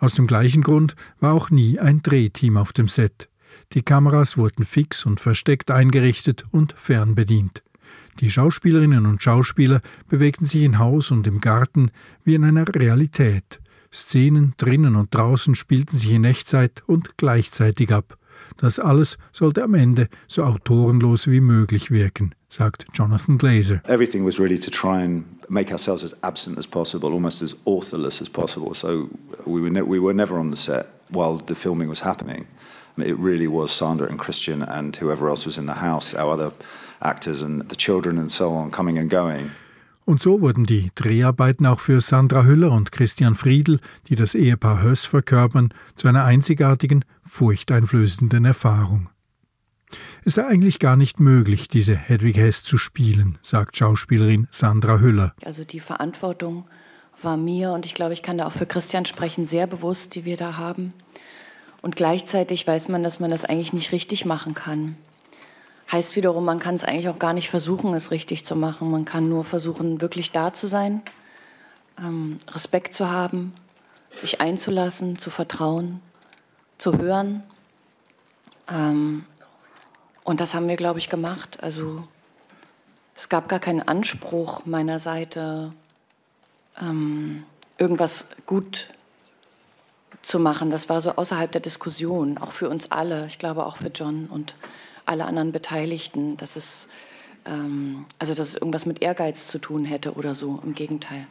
Aus 0.00 0.14
dem 0.14 0.26
gleichen 0.26 0.62
Grund 0.62 0.96
war 1.20 1.34
auch 1.34 1.50
nie 1.50 1.78
ein 1.78 2.02
Drehteam 2.02 2.56
auf 2.56 2.72
dem 2.72 2.88
Set. 2.88 3.28
Die 3.74 3.82
Kameras 3.82 4.38
wurden 4.38 4.64
fix 4.64 5.04
und 5.04 5.20
versteckt 5.20 5.70
eingerichtet 5.70 6.44
und 6.50 6.72
fernbedient. 6.72 7.62
Die 8.20 8.30
Schauspielerinnen 8.30 9.04
und 9.04 9.22
Schauspieler 9.22 9.82
bewegten 10.08 10.46
sich 10.46 10.62
in 10.62 10.78
Haus 10.78 11.10
und 11.10 11.26
im 11.26 11.40
Garten 11.40 11.90
wie 12.24 12.34
in 12.34 12.44
einer 12.44 12.66
Realität. 12.74 13.60
Szenen 13.92 14.54
drinnen 14.56 14.96
und 14.96 15.14
draußen 15.14 15.54
spielten 15.54 15.96
sich 15.96 16.12
in 16.12 16.24
Echtzeit 16.24 16.82
und 16.86 17.18
gleichzeitig 17.18 17.92
ab. 17.92 18.16
Das 18.56 18.78
alles 18.78 19.18
sollte 19.32 19.62
am 19.62 19.74
Ende 19.74 20.08
so 20.28 20.44
autorenlos 20.44 21.26
wie 21.26 21.40
möglich 21.40 21.90
wirken, 21.90 22.34
sagt 22.50 22.86
Jonathan 22.92 23.38
Glazer. 23.38 23.80
Everything 23.88 24.24
was 24.24 24.38
really 24.38 24.58
to 24.58 24.70
try 24.70 25.02
and 25.02 25.24
make 25.48 25.72
ourselves 25.72 26.04
as 26.04 26.14
absent 26.22 26.58
as 26.58 26.66
possible, 26.66 27.12
almost 27.12 27.42
as 27.42 27.54
authorless 27.64 28.20
as 28.20 28.28
possible. 28.28 28.74
So 28.74 29.08
we 29.46 29.60
were, 29.60 29.70
ne 29.70 29.82
we 29.82 29.98
were 29.98 30.14
never 30.14 30.38
on 30.38 30.50
the 30.50 30.56
set 30.56 30.86
while 31.10 31.40
the 31.46 31.54
filming 31.54 31.88
was 31.88 32.00
happening. 32.00 32.46
It 32.98 33.16
really 33.16 33.46
was 33.46 33.70
Sandra 33.70 34.08
and 34.08 34.18
Christian 34.18 34.62
and 34.62 34.96
whoever 34.96 35.28
else 35.28 35.46
was 35.46 35.56
in 35.56 35.66
the 35.66 35.80
house, 35.80 36.14
our 36.14 36.32
other 36.32 36.52
actors 37.00 37.40
and 37.40 37.62
the 37.68 37.76
children 37.76 38.18
and 38.18 38.30
so 38.30 38.52
on 38.52 38.70
coming 38.70 38.98
and 38.98 39.08
going. 39.08 39.50
Und 40.06 40.20
so 40.20 40.40
wurden 40.40 40.64
die 40.64 40.90
Dreharbeiten 40.96 41.66
auch 41.66 41.78
für 41.78 42.00
Sandra 42.00 42.44
Hüller 42.44 42.72
und 42.72 42.90
Christian 42.90 43.36
Friedl, 43.36 43.78
die 44.08 44.16
das 44.16 44.34
Ehepaar 44.34 44.82
Höss 44.82 45.04
verkörpern, 45.04 45.72
zu 45.94 46.08
einer 46.08 46.24
einzigartigen, 46.24 47.04
furchteinflößenden 47.22 48.44
Erfahrung. 48.44 49.08
Es 50.24 50.34
sei 50.34 50.46
eigentlich 50.46 50.78
gar 50.78 50.96
nicht 50.96 51.20
möglich, 51.20 51.68
diese 51.68 51.96
Hedwig 51.96 52.36
Hess 52.36 52.62
zu 52.62 52.78
spielen, 52.78 53.38
sagt 53.42 53.76
Schauspielerin 53.76 54.48
Sandra 54.50 54.98
Hüller. 55.00 55.34
Also 55.44 55.64
die 55.64 55.80
Verantwortung 55.80 56.64
war 57.22 57.36
mir, 57.36 57.72
und 57.72 57.86
ich 57.86 57.94
glaube, 57.94 58.12
ich 58.12 58.22
kann 58.22 58.38
da 58.38 58.46
auch 58.46 58.52
für 58.52 58.66
Christian 58.66 59.06
sprechen, 59.06 59.44
sehr 59.44 59.66
bewusst, 59.66 60.14
die 60.14 60.24
wir 60.24 60.36
da 60.36 60.56
haben. 60.56 60.92
Und 61.82 61.96
gleichzeitig 61.96 62.66
weiß 62.66 62.88
man, 62.88 63.02
dass 63.02 63.20
man 63.20 63.30
das 63.30 63.44
eigentlich 63.44 63.72
nicht 63.72 63.92
richtig 63.92 64.24
machen 64.24 64.54
kann. 64.54 64.96
Heißt 65.90 66.14
wiederum, 66.14 66.44
man 66.44 66.60
kann 66.60 66.74
es 66.74 66.84
eigentlich 66.84 67.08
auch 67.08 67.18
gar 67.18 67.32
nicht 67.32 67.50
versuchen, 67.50 67.94
es 67.94 68.10
richtig 68.10 68.44
zu 68.44 68.54
machen. 68.54 68.90
Man 68.90 69.04
kann 69.04 69.28
nur 69.28 69.44
versuchen, 69.44 70.00
wirklich 70.00 70.30
da 70.30 70.52
zu 70.52 70.66
sein, 70.66 71.02
ähm, 71.98 72.38
Respekt 72.48 72.94
zu 72.94 73.10
haben, 73.10 73.52
sich 74.14 74.40
einzulassen, 74.40 75.18
zu 75.18 75.30
vertrauen, 75.30 76.00
zu 76.78 76.96
hören. 76.98 77.42
Ähm, 78.70 79.24
und 80.24 80.40
das 80.40 80.54
haben 80.54 80.68
wir, 80.68 80.76
glaube 80.76 80.98
ich, 80.98 81.08
gemacht. 81.08 81.62
Also 81.62 82.06
es 83.14 83.28
gab 83.28 83.48
gar 83.48 83.60
keinen 83.60 83.82
Anspruch 83.82 84.66
meiner 84.66 84.98
Seite, 84.98 85.72
ähm, 86.80 87.44
irgendwas 87.78 88.30
gut 88.46 88.88
zu 90.22 90.38
machen. 90.38 90.70
Das 90.70 90.88
war 90.88 91.00
so 91.00 91.12
außerhalb 91.12 91.50
der 91.50 91.60
Diskussion, 91.60 92.38
auch 92.38 92.52
für 92.52 92.68
uns 92.68 92.90
alle. 92.90 93.26
Ich 93.26 93.38
glaube 93.38 93.66
auch 93.66 93.76
für 93.76 93.88
John 93.88 94.26
und 94.26 94.54
alle 95.06 95.24
anderen 95.24 95.52
Beteiligten, 95.52 96.36
dass 96.36 96.56
es, 96.56 96.88
ähm, 97.44 98.04
also 98.18 98.34
dass 98.34 98.48
es 98.48 98.54
irgendwas 98.54 98.86
mit 98.86 99.02
Ehrgeiz 99.02 99.48
zu 99.48 99.58
tun 99.58 99.84
hätte 99.84 100.14
oder 100.14 100.34
so. 100.34 100.60
Im 100.64 100.74
Gegenteil. 100.74 101.26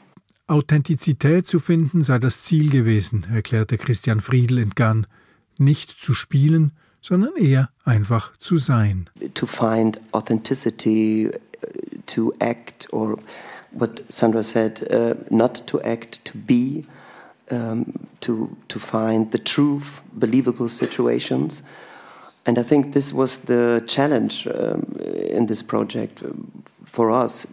Authentizität 0.47 1.47
zu 1.47 1.59
finden 1.59 2.01
sei 2.01 2.17
das 2.17 2.41
Ziel 2.41 2.71
gewesen, 2.71 3.25
erklärte 3.31 3.77
Christian 3.77 4.19
Friedl 4.19 4.57
in 4.57 4.73
Cannes. 4.73 5.05
Nicht 5.59 5.91
zu 5.91 6.13
spielen, 6.13 6.71
sondern 7.01 7.35
eher 7.37 7.69
einfach 7.85 8.37
zu 8.37 8.57
sein. 8.57 9.09
To 9.33 9.45
find 9.45 9.99
authenticity, 10.13 11.29
uh, 11.29 11.37
to 12.07 12.33
act, 12.39 12.87
or 12.91 13.17
what 13.71 14.03
Sandra 14.09 14.43
said, 14.43 14.87
uh, 14.91 15.15
not 15.29 15.65
to 15.67 15.81
act, 15.81 16.23
to 16.25 16.37
be, 16.37 16.85
um, 17.51 17.93
to, 18.21 18.55
to 18.67 18.79
find 18.79 19.31
the 19.31 19.39
truth, 19.39 20.01
believable 20.13 20.69
situations. 20.69 21.63
And 22.45 22.57
I 22.57 22.63
think 22.63 22.93
this 22.93 23.13
was 23.13 23.39
the 23.39 23.83
challenge 23.85 24.47
um, 24.47 24.95
in 24.99 25.45
this 25.45 25.61
project 25.61 26.23
for 26.85 27.11
us 27.11 27.45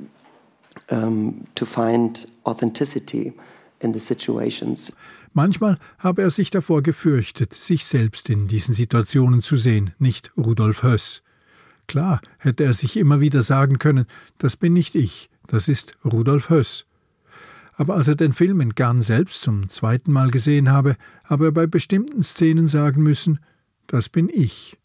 um, 0.90 1.46
to 1.54 1.66
find 1.66 2.24
authenticity 2.46 3.32
in 3.80 3.92
the 3.92 4.00
situations. 4.00 4.90
Manchmal 5.36 5.76
habe 5.98 6.22
er 6.22 6.30
sich 6.30 6.50
davor 6.50 6.82
gefürchtet, 6.82 7.52
sich 7.52 7.84
selbst 7.84 8.30
in 8.30 8.48
diesen 8.48 8.72
Situationen 8.72 9.42
zu 9.42 9.56
sehen, 9.56 9.92
nicht 9.98 10.32
Rudolf 10.38 10.82
Höss. 10.82 11.22
Klar 11.86 12.22
hätte 12.38 12.64
er 12.64 12.72
sich 12.72 12.96
immer 12.96 13.20
wieder 13.20 13.42
sagen 13.42 13.78
können, 13.78 14.06
das 14.38 14.56
bin 14.56 14.72
nicht 14.72 14.94
ich, 14.94 15.28
das 15.46 15.68
ist 15.68 15.92
Rudolf 16.06 16.48
Höss. 16.48 16.86
Aber 17.74 17.96
als 17.96 18.08
er 18.08 18.14
den 18.14 18.32
Film 18.32 18.62
in 18.62 18.74
Cannes 18.74 19.08
selbst 19.08 19.42
zum 19.42 19.68
zweiten 19.68 20.10
Mal 20.10 20.30
gesehen 20.30 20.70
habe, 20.70 20.96
habe 21.24 21.44
er 21.44 21.52
bei 21.52 21.66
bestimmten 21.66 22.22
Szenen 22.22 22.66
sagen 22.66 23.02
müssen, 23.02 23.38
das 23.88 24.08
bin 24.08 24.30
ich. 24.32 24.78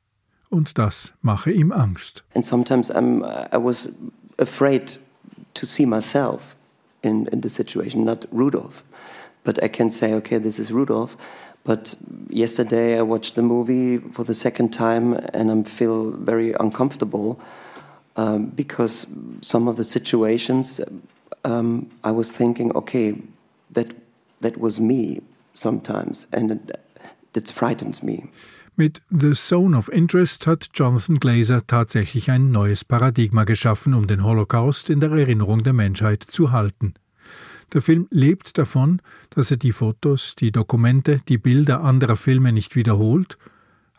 Und 0.49 0.77
das 0.77 1.13
mache 1.21 1.51
ihm 1.51 1.71
Angst. 1.71 2.25
And 2.35 2.45
sometimes 2.45 2.93
I'm, 2.93 3.23
I 3.53 3.57
was 3.57 3.87
afraid 4.37 4.99
to 5.53 5.65
see 5.65 5.85
myself 5.85 6.57
in, 7.03 7.27
in 7.27 7.41
the 7.41 7.47
situation, 7.47 8.03
not 8.03 8.27
Rudolph. 8.33 8.83
But 9.43 9.63
I 9.63 9.67
can 9.67 9.89
say, 9.89 10.13
okay, 10.13 10.37
this 10.37 10.59
is 10.59 10.71
Rudolph. 10.71 11.17
But 11.63 11.95
yesterday 12.29 12.97
I 12.97 13.01
watched 13.03 13.35
the 13.35 13.43
movie 13.43 13.97
for 13.97 14.23
the 14.23 14.33
second 14.33 14.69
time 14.73 15.13
and 15.33 15.51
I 15.51 15.63
feel 15.63 16.11
very 16.11 16.53
uncomfortable 16.53 17.39
um, 18.15 18.47
because 18.47 19.07
some 19.41 19.67
of 19.67 19.77
the 19.77 19.83
situations 19.83 20.81
um, 21.43 21.89
I 22.03 22.11
was 22.11 22.31
thinking, 22.31 22.75
okay, 22.75 23.15
that, 23.71 23.87
that 24.39 24.57
was 24.57 24.79
me 24.79 25.21
sometimes 25.53 26.27
and 26.33 26.51
it, 26.51 27.51
frightens 27.51 28.01
me. 28.03 28.25
Mit 28.75 29.01
The 29.11 29.35
Zone 29.35 29.77
of 29.77 29.89
Interest 29.89 30.47
hat 30.47 30.69
Jonathan 30.73 31.19
Glazer 31.19 31.67
tatsächlich 31.67 32.31
ein 32.31 32.51
neues 32.51 32.85
Paradigma 32.85 33.43
geschaffen, 33.43 33.93
um 33.93 34.07
den 34.07 34.23
Holocaust 34.23 34.89
in 34.89 34.99
der 34.99 35.11
Erinnerung 35.11 35.61
der 35.61 35.73
Menschheit 35.73 36.23
zu 36.23 36.51
halten. 36.51 36.93
Der 37.73 37.81
Film 37.81 38.07
lebt 38.09 38.57
davon, 38.57 39.01
dass 39.29 39.51
er 39.51 39.57
die 39.57 39.71
Fotos, 39.71 40.35
die 40.35 40.51
Dokumente, 40.51 41.21
die 41.27 41.37
Bilder 41.37 41.81
anderer 41.83 42.17
Filme 42.17 42.51
nicht 42.51 42.75
wiederholt, 42.75 43.37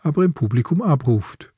aber 0.03 0.25
im 0.25 0.35
Publikum 0.35 0.83
abruft. 0.83 1.53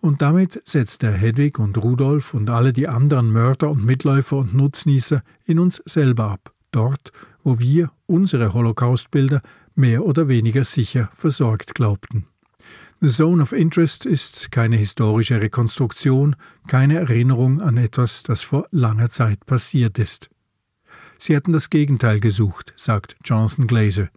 Und 0.00 0.22
damit 0.22 0.62
setzt 0.64 1.02
er 1.02 1.12
Hedwig 1.12 1.58
und 1.58 1.76
Rudolf 1.76 2.32
und 2.34 2.48
alle 2.48 2.72
die 2.72 2.88
anderen 2.88 3.32
Mörder 3.32 3.70
und 3.70 3.84
Mitläufer 3.84 4.38
und 4.38 4.54
Nutznießer 4.54 5.22
in 5.44 5.58
uns 5.58 5.82
selber 5.84 6.30
ab, 6.30 6.52
dort, 6.70 7.12
wo 7.42 7.58
wir 7.58 7.90
unsere 8.06 8.54
Holocaustbilder 8.54 9.42
mehr 9.74 10.04
oder 10.04 10.28
weniger 10.28 10.64
sicher 10.64 11.10
versorgt 11.12 11.74
glaubten. 11.74 12.26
The 13.00 13.08
Zone 13.08 13.42
of 13.42 13.52
Interest 13.52 14.06
ist 14.06 14.52
keine 14.52 14.76
historische 14.76 15.40
Rekonstruktion, 15.40 16.36
keine 16.66 16.98
Erinnerung 16.98 17.60
an 17.60 17.76
etwas, 17.76 18.22
das 18.22 18.42
vor 18.42 18.66
langer 18.70 19.10
Zeit 19.10 19.46
passiert 19.46 19.98
ist. 19.98 20.28
Sie 21.22 21.34
hätten 21.34 21.52
das 21.52 21.68
Gegenteil 21.68 22.18
gesucht, 22.18 22.72
sagt 22.76 23.14
Jonathan 23.22 23.66
Glazer. 23.66 24.08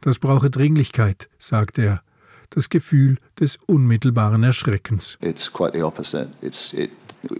Das 0.00 0.18
brauche 0.18 0.50
Dringlichkeit, 0.50 1.28
sagt 1.38 1.78
er. 1.78 2.02
Das 2.50 2.68
Gefühl 2.68 3.18
des 3.38 3.60
unmittelbaren 3.66 4.42
Erschreckens. 4.42 5.16
It's 5.20 5.52
quite 5.52 5.72
the 5.72 5.84
opposite. 5.84 6.30
It's, 6.42 6.72
it, 6.72 6.90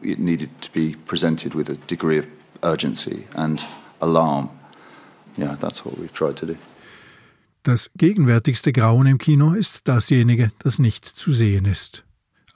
it 0.02 0.20
needed 0.20 0.50
to 0.60 0.70
be 0.72 0.96
presented 1.06 1.56
with 1.56 1.68
a 1.68 1.75
degree 1.88 2.20
of 2.20 2.28
urgency 2.62 3.25
and 3.34 3.64
alarm. 4.00 4.50
Yeah, 5.37 5.56
that's 5.56 5.84
what 5.84 5.98
we've 5.98 6.12
tried 6.12 6.37
to 6.37 6.46
do. 6.46 6.54
Das 7.64 7.90
gegenwärtigste 7.96 8.72
Grauen 8.72 9.08
im 9.08 9.18
Kino 9.18 9.52
ist 9.52 9.88
dasjenige, 9.88 10.52
das 10.60 10.78
nicht 10.78 11.04
zu 11.04 11.32
sehen 11.32 11.64
ist. 11.64 12.04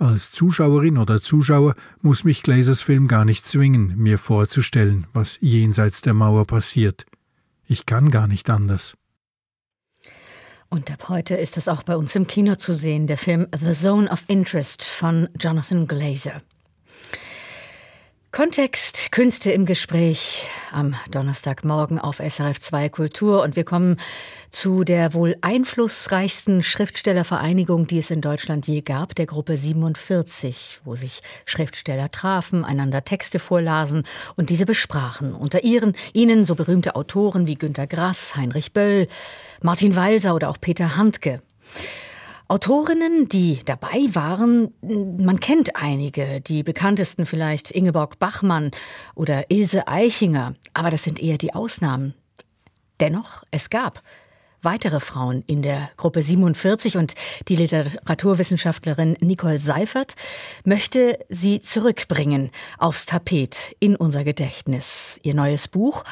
Als 0.03 0.33
Zuschauerin 0.33 0.99
oder 0.99 1.21
Zuschauer 1.21 1.77
muss 2.01 2.25
mich 2.25 2.43
Glazers 2.43 2.83
Film 2.83 3.07
gar 3.07 3.25
nicht 3.25 3.47
zwingen, 3.47 3.97
mir 3.97 4.19
vorzustellen, 4.19 5.07
was 5.13 5.39
jenseits 5.41 6.03
der 6.03 6.13
Mauer 6.13 6.45
passiert. 6.45 7.07
Ich 7.69 7.87
kann 7.87 8.11
gar 8.11 8.27
nicht 8.27 8.51
anders. 8.51 8.97
Und 10.69 10.91
ab 10.91 11.09
heute 11.09 11.37
ist 11.37 11.57
es 11.57 11.69
auch 11.69 11.85
bei 11.85 11.97
uns 11.97 12.17
im 12.17 12.27
Kino 12.27 12.57
zu 12.57 12.75
sehen, 12.75 13.07
der 13.07 13.17
Film 13.17 13.47
The 13.57 13.75
Zone 13.75 14.11
of 14.11 14.25
Interest 14.27 14.83
von 14.83 15.29
Jonathan 15.39 15.87
Glazer. 15.87 16.43
Kontext, 18.35 19.13
Künste 19.13 19.53
im 19.53 19.67
Gespräch 19.67 20.47
am 20.73 20.95
Donnerstagmorgen 21.11 21.99
auf 21.99 22.17
SRF 22.17 22.59
2 22.61 22.89
Kultur 22.89 23.43
und 23.43 23.57
wir 23.57 23.65
kommen 23.65 23.99
zu 24.49 24.85
der 24.85 25.13
wohl 25.13 25.37
einflussreichsten 25.43 26.63
Schriftstellervereinigung, 26.63 27.87
die 27.87 27.99
es 27.99 28.11
in 28.11 28.23
Deutschland 28.23 28.67
je 28.67 28.81
gab, 28.81 29.15
der 29.17 29.27
Gruppe 29.27 29.59
47, 29.59 30.81
wo 30.83 30.97
sich 30.97 31.21
Schriftsteller 31.45 32.11
trafen, 32.11 32.65
einander 32.65 33.05
Texte 33.05 33.39
vorlasen 33.39 34.05
und 34.35 34.49
diese 34.49 34.65
besprachen. 34.65 35.35
Unter 35.35 35.63
ihren, 35.63 35.95
ihnen 36.15 36.47
so 36.47 36.55
berühmte 36.55 36.97
Autoren 36.97 37.47
wie 37.47 37.57
Günter 37.57 37.87
Grass, 37.87 38.35
Heinrich 38.35 38.73
Böll, 38.73 39.09
Martin 39.61 39.95
Walser 39.95 40.35
oder 40.35 40.49
auch 40.49 40.59
Peter 40.59 40.97
Handke. 40.97 41.43
Autorinnen, 42.53 43.29
die 43.29 43.61
dabei 43.65 44.11
waren, 44.13 44.75
man 44.83 45.41
kennt 45.41 45.75
einige, 45.75 46.43
die 46.43 46.63
bekanntesten 46.63 47.25
vielleicht 47.25 47.71
Ingeborg 47.71 48.19
Bachmann 48.19 48.73
oder 49.15 49.51
Ilse 49.51 49.89
Eichinger, 49.89 50.53
aber 50.75 50.91
das 50.91 51.03
sind 51.03 51.19
eher 51.19 51.39
die 51.39 51.55
Ausnahmen. 51.55 52.13
Dennoch, 53.01 53.43
es 53.53 53.71
gab 53.71 54.03
weitere 54.61 55.01
Frauen 55.01 55.43
in 55.47 55.63
der 55.63 55.89
Gruppe 55.97 56.23
47 56.23 56.99
und 56.99 57.15
die 57.49 57.57
Literaturwissenschaftlerin 57.57 59.17
Nicole 59.21 59.59
Seifert 59.59 60.15
möchte 60.63 61.19
sie 61.31 61.61
zurückbringen 61.61 62.51
aufs 62.77 63.07
Tapet 63.07 63.75
in 63.81 63.97
unser 63.97 64.25
Gedächtnis. 64.25 65.19
Ihr 65.23 65.33
neues 65.33 65.69
Buch 65.69 66.05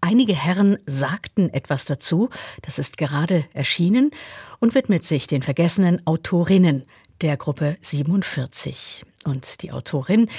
Einige 0.00 0.34
Herren 0.34 0.78
sagten 0.86 1.52
etwas 1.52 1.84
dazu, 1.84 2.30
das 2.62 2.78
ist 2.78 2.98
gerade 2.98 3.44
erschienen 3.52 4.12
und 4.60 4.74
widmet 4.74 5.04
sich 5.04 5.26
den 5.26 5.42
vergessenen 5.42 6.06
Autorinnen 6.06 6.84
der 7.20 7.36
Gruppe 7.36 7.76
47. 7.82 9.04
Und 9.24 9.62
die 9.62 9.72
Autorin 9.72 10.30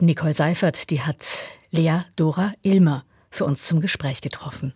Nicole 0.00 0.34
Seifert, 0.34 0.88
die 0.90 1.02
hat 1.02 1.48
Lea 1.70 2.00
Dora 2.16 2.54
Ilmer 2.62 3.04
für 3.30 3.44
uns 3.44 3.66
zum 3.66 3.80
Gespräch 3.80 4.22
getroffen. 4.22 4.72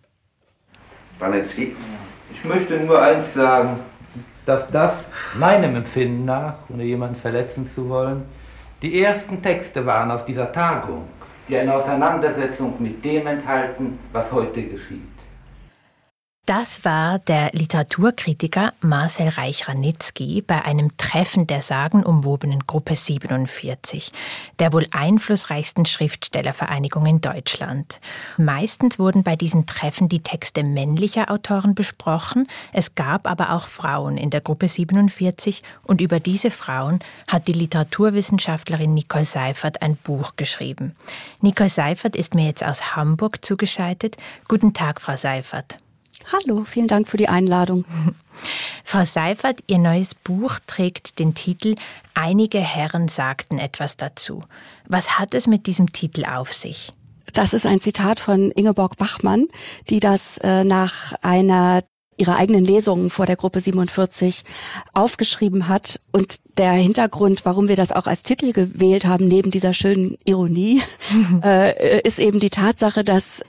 Banetzky, 1.17 1.75
ich 2.31 2.43
möchte 2.45 2.77
nur 2.77 3.01
eins 3.01 3.33
sagen, 3.33 3.79
dass 4.45 4.69
das 4.71 4.93
meinem 5.33 5.75
Empfinden 5.75 6.25
nach, 6.25 6.55
ohne 6.69 6.83
jemanden 6.83 7.15
verletzen 7.15 7.69
zu 7.73 7.89
wollen, 7.89 8.23
die 8.83 9.01
ersten 9.01 9.41
Texte 9.41 9.85
waren 9.85 10.11
aus 10.11 10.23
dieser 10.23 10.51
Tagung 10.51 11.07
die 11.49 11.57
eine 11.57 11.73
Auseinandersetzung 11.73 12.75
mit 12.79 13.03
dem 13.03 13.25
enthalten, 13.25 13.97
was 14.13 14.31
heute 14.31 14.61
geschieht. 14.61 15.18
Das 16.49 16.83
war 16.83 17.19
der 17.19 17.51
Literaturkritiker 17.53 18.73
Marcel 18.81 19.27
Reich-Ranitzky 19.27 20.41
bei 20.41 20.65
einem 20.65 20.97
Treffen 20.97 21.45
der 21.45 21.61
sagenumwobenen 21.61 22.61
Gruppe 22.65 22.95
47, 22.95 24.11
der 24.57 24.73
wohl 24.73 24.87
einflussreichsten 24.89 25.85
Schriftstellervereinigung 25.85 27.05
in 27.05 27.21
Deutschland. 27.21 27.99
Meistens 28.37 28.97
wurden 28.97 29.21
bei 29.21 29.35
diesen 29.35 29.67
Treffen 29.67 30.09
die 30.09 30.21
Texte 30.21 30.63
männlicher 30.63 31.29
Autoren 31.29 31.75
besprochen, 31.75 32.47
es 32.73 32.95
gab 32.95 33.27
aber 33.29 33.51
auch 33.51 33.67
Frauen 33.67 34.17
in 34.17 34.31
der 34.31 34.41
Gruppe 34.41 34.69
47 34.69 35.61
und 35.83 36.01
über 36.01 36.19
diese 36.19 36.49
Frauen 36.49 36.97
hat 37.27 37.47
die 37.47 37.53
Literaturwissenschaftlerin 37.53 38.95
Nicole 38.95 39.23
Seifert 39.23 39.83
ein 39.83 39.97
Buch 39.97 40.35
geschrieben. 40.35 40.95
Nicole 41.41 41.69
Seifert 41.69 42.15
ist 42.15 42.33
mir 42.33 42.47
jetzt 42.47 42.65
aus 42.65 42.95
Hamburg 42.95 43.45
zugeschaltet. 43.45 44.17
Guten 44.47 44.73
Tag, 44.73 44.99
Frau 44.99 45.15
Seifert. 45.15 45.77
Hallo, 46.31 46.63
vielen 46.63 46.87
Dank 46.87 47.07
für 47.07 47.17
die 47.17 47.29
Einladung. 47.29 47.85
Frau 48.83 49.05
Seifert, 49.05 49.59
Ihr 49.67 49.77
neues 49.77 50.15
Buch 50.15 50.59
trägt 50.65 51.19
den 51.19 51.35
Titel 51.35 51.75
Einige 52.13 52.59
Herren 52.59 53.07
sagten 53.07 53.57
etwas 53.57 53.97
dazu. 53.97 54.43
Was 54.87 55.19
hat 55.19 55.33
es 55.33 55.47
mit 55.47 55.67
diesem 55.67 55.91
Titel 55.91 56.25
auf 56.25 56.51
sich? 56.51 56.93
Das 57.33 57.53
ist 57.53 57.65
ein 57.65 57.79
Zitat 57.79 58.19
von 58.19 58.51
Ingeborg 58.51 58.97
Bachmann, 58.97 59.47
die 59.89 59.99
das 59.99 60.39
äh, 60.39 60.63
nach 60.63 61.13
einer 61.21 61.83
ihrer 62.19 62.35
eigenen 62.35 62.65
Lesungen 62.65 63.09
vor 63.09 63.25
der 63.25 63.35
Gruppe 63.35 63.61
47 63.61 64.43
aufgeschrieben 64.93 65.67
hat. 65.67 65.99
Und 66.11 66.39
der 66.57 66.73
Hintergrund, 66.73 67.45
warum 67.45 67.67
wir 67.67 67.75
das 67.75 67.91
auch 67.91 68.07
als 68.07 68.23
Titel 68.23 68.51
gewählt 68.51 69.05
haben, 69.05 69.27
neben 69.27 69.51
dieser 69.51 69.73
schönen 69.73 70.17
Ironie, 70.25 70.81
äh, 71.43 72.01
ist 72.01 72.19
eben 72.19 72.39
die 72.39 72.49
Tatsache, 72.49 73.03
dass 73.03 73.43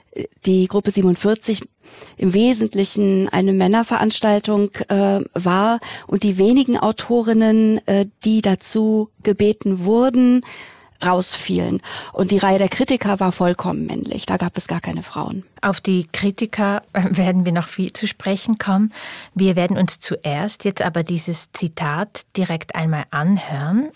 die 0.45 0.67
Gruppe 0.67 0.91
47 0.91 1.61
im 2.17 2.33
Wesentlichen 2.33 3.27
eine 3.29 3.53
Männerveranstaltung 3.53 4.69
äh, 4.87 5.19
war 5.33 5.79
und 6.07 6.23
die 6.23 6.37
wenigen 6.37 6.77
Autorinnen, 6.77 7.85
äh, 7.87 8.05
die 8.23 8.41
dazu 8.41 9.09
gebeten 9.23 9.83
wurden, 9.83 10.41
rausfielen. 11.05 11.81
Und 12.13 12.31
die 12.31 12.37
Reihe 12.37 12.57
der 12.57 12.69
Kritiker 12.69 13.19
war 13.19 13.31
vollkommen 13.31 13.85
männlich. 13.85 14.25
Da 14.25 14.37
gab 14.37 14.57
es 14.57 14.67
gar 14.67 14.81
keine 14.81 15.03
Frauen. 15.03 15.43
Auf 15.61 15.81
die 15.81 16.07
Kritiker 16.11 16.83
äh, 16.93 17.03
werden 17.11 17.45
wir 17.45 17.51
noch 17.51 17.67
viel 17.67 17.93
zu 17.93 18.07
sprechen 18.07 18.57
kommen. 18.57 18.91
Wir 19.33 19.55
werden 19.55 19.77
uns 19.77 19.99
zuerst 19.99 20.65
jetzt 20.65 20.81
aber 20.81 21.03
dieses 21.03 21.51
Zitat 21.51 22.25
direkt 22.37 22.75
einmal 22.75 23.05
anhören. 23.11 23.89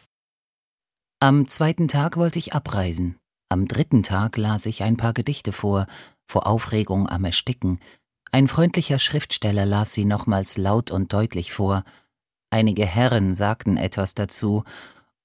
Am 1.20 1.48
zweiten 1.48 1.88
Tag 1.88 2.18
wollte 2.18 2.40
ich 2.40 2.54
abreisen. 2.54 3.16
Am 3.50 3.68
dritten 3.68 4.04
Tag 4.04 4.38
las 4.38 4.66
ich 4.66 4.84
ein 4.84 4.98
paar 4.98 5.14
Gedichte 5.14 5.52
vor, 5.52 5.86
vor 6.28 6.48
Aufregung 6.48 7.08
am 7.08 7.26
Ersticken. 7.26 7.80
Ein 8.32 8.48
freundlicher 8.48 9.00
Schriftsteller 9.00 9.66
las 9.66 9.94
sie 9.94 10.06
nochmals 10.06 10.58
laut 10.58 10.92
und 10.92 11.14
deutlich 11.14 11.54
vor. 11.54 11.84
Einige 12.50 12.86
Herren 12.86 13.34
sagten 13.34 13.78
etwas 13.78 14.14
dazu, 14.14 14.64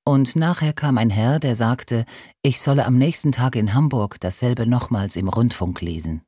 und 0.04 0.36
nachher 0.36 0.72
kam 0.72 0.98
ein 0.98 1.10
Herr, 1.10 1.38
der 1.38 1.56
sagte, 1.56 2.04
ich 2.42 2.60
solle 2.60 2.86
am 2.86 2.96
nächsten 2.96 3.32
Tag 3.32 3.56
in 3.56 3.74
Hamburg 3.74 4.18
dasselbe 4.20 4.66
nochmals 4.66 5.16
im 5.16 5.28
Rundfunk 5.28 5.80
lesen. 5.80 6.22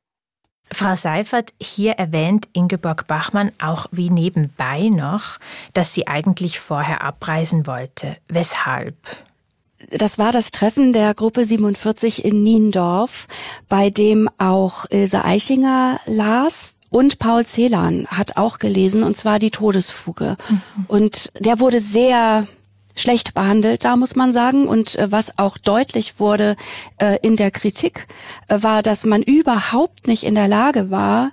Frau 0.71 0.95
Seifert, 0.95 1.53
hier 1.61 1.93
erwähnt 1.93 2.47
Ingeborg 2.53 3.05
Bachmann 3.05 3.51
auch 3.61 3.85
wie 3.91 4.09
nebenbei 4.09 4.89
noch, 4.89 5.37
dass 5.73 5.93
sie 5.93 6.07
eigentlich 6.07 6.59
vorher 6.59 7.03
abreisen 7.03 7.67
wollte. 7.67 8.17
Weshalb? 8.27 8.95
das 9.89 10.17
war 10.17 10.31
das 10.31 10.51
Treffen 10.51 10.93
der 10.93 11.13
Gruppe 11.13 11.45
47 11.45 12.25
in 12.25 12.43
Niendorf, 12.43 13.27
bei 13.69 13.89
dem 13.89 14.29
auch 14.37 14.85
Ilse 14.89 15.23
Eichinger 15.23 15.99
las. 16.05 16.75
Und 16.89 17.17
Paul 17.17 17.45
Celan 17.45 18.05
hat 18.07 18.37
auch 18.37 18.59
gelesen, 18.59 19.03
und 19.03 19.17
zwar 19.17 19.39
die 19.39 19.49
Todesfuge. 19.49 20.37
Mhm. 20.47 20.61
Und 20.87 21.29
der 21.39 21.59
wurde 21.59 21.79
sehr 21.79 22.47
schlecht 22.95 23.33
behandelt, 23.33 23.85
da 23.85 23.95
muss 23.95 24.15
man 24.15 24.31
sagen. 24.31 24.67
Und 24.67 24.95
äh, 24.95 25.11
was 25.11 25.37
auch 25.37 25.57
deutlich 25.57 26.19
wurde 26.19 26.55
äh, 26.97 27.17
in 27.21 27.35
der 27.35 27.51
Kritik, 27.51 28.07
äh, 28.47 28.61
war, 28.61 28.83
dass 28.83 29.05
man 29.05 29.21
überhaupt 29.21 30.07
nicht 30.07 30.23
in 30.23 30.35
der 30.35 30.47
Lage 30.47 30.91
war, 30.91 31.31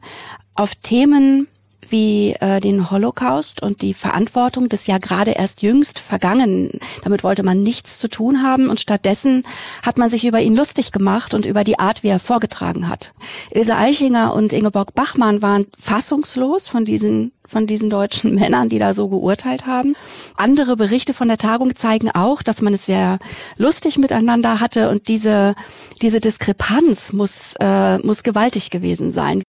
auf 0.54 0.74
Themen 0.74 1.48
wie 1.88 2.32
äh, 2.40 2.60
den 2.60 2.90
Holocaust 2.90 3.62
und 3.62 3.82
die 3.82 3.94
Verantwortung 3.94 4.68
des 4.68 4.86
ja 4.86 4.98
gerade 4.98 5.32
erst 5.32 5.62
jüngst 5.62 5.98
vergangen. 5.98 6.80
Damit 7.04 7.24
wollte 7.24 7.42
man 7.42 7.62
nichts 7.62 7.98
zu 7.98 8.08
tun 8.08 8.42
haben 8.42 8.68
und 8.68 8.80
stattdessen 8.80 9.44
hat 9.82 9.98
man 9.98 10.10
sich 10.10 10.26
über 10.26 10.40
ihn 10.40 10.56
lustig 10.56 10.92
gemacht 10.92 11.34
und 11.34 11.46
über 11.46 11.64
die 11.64 11.78
Art, 11.78 12.02
wie 12.02 12.08
er 12.08 12.18
vorgetragen 12.18 12.88
hat. 12.88 13.12
Ilse 13.50 13.76
Eichinger 13.76 14.34
und 14.34 14.52
Ingeborg 14.52 14.94
Bachmann 14.94 15.42
waren 15.42 15.66
fassungslos 15.78 16.68
von 16.68 16.84
diesen 16.84 17.32
von 17.46 17.66
diesen 17.66 17.90
deutschen 17.90 18.34
Männern, 18.36 18.68
die 18.68 18.78
da 18.78 18.94
so 18.94 19.08
geurteilt 19.08 19.66
haben. 19.66 19.96
Andere 20.36 20.76
Berichte 20.76 21.14
von 21.14 21.28
der 21.28 21.38
Tagung 21.38 21.74
zeigen 21.74 22.10
auch, 22.10 22.42
dass 22.42 22.62
man 22.62 22.74
es 22.74 22.86
sehr 22.86 23.18
lustig 23.56 23.98
miteinander 23.98 24.60
hatte 24.60 24.90
und 24.90 25.08
diese 25.08 25.54
diese 26.02 26.20
Diskrepanz 26.20 27.12
muss 27.12 27.54
äh, 27.60 27.98
muss 27.98 28.22
gewaltig 28.22 28.70
gewesen 28.70 29.10
sein. 29.10 29.42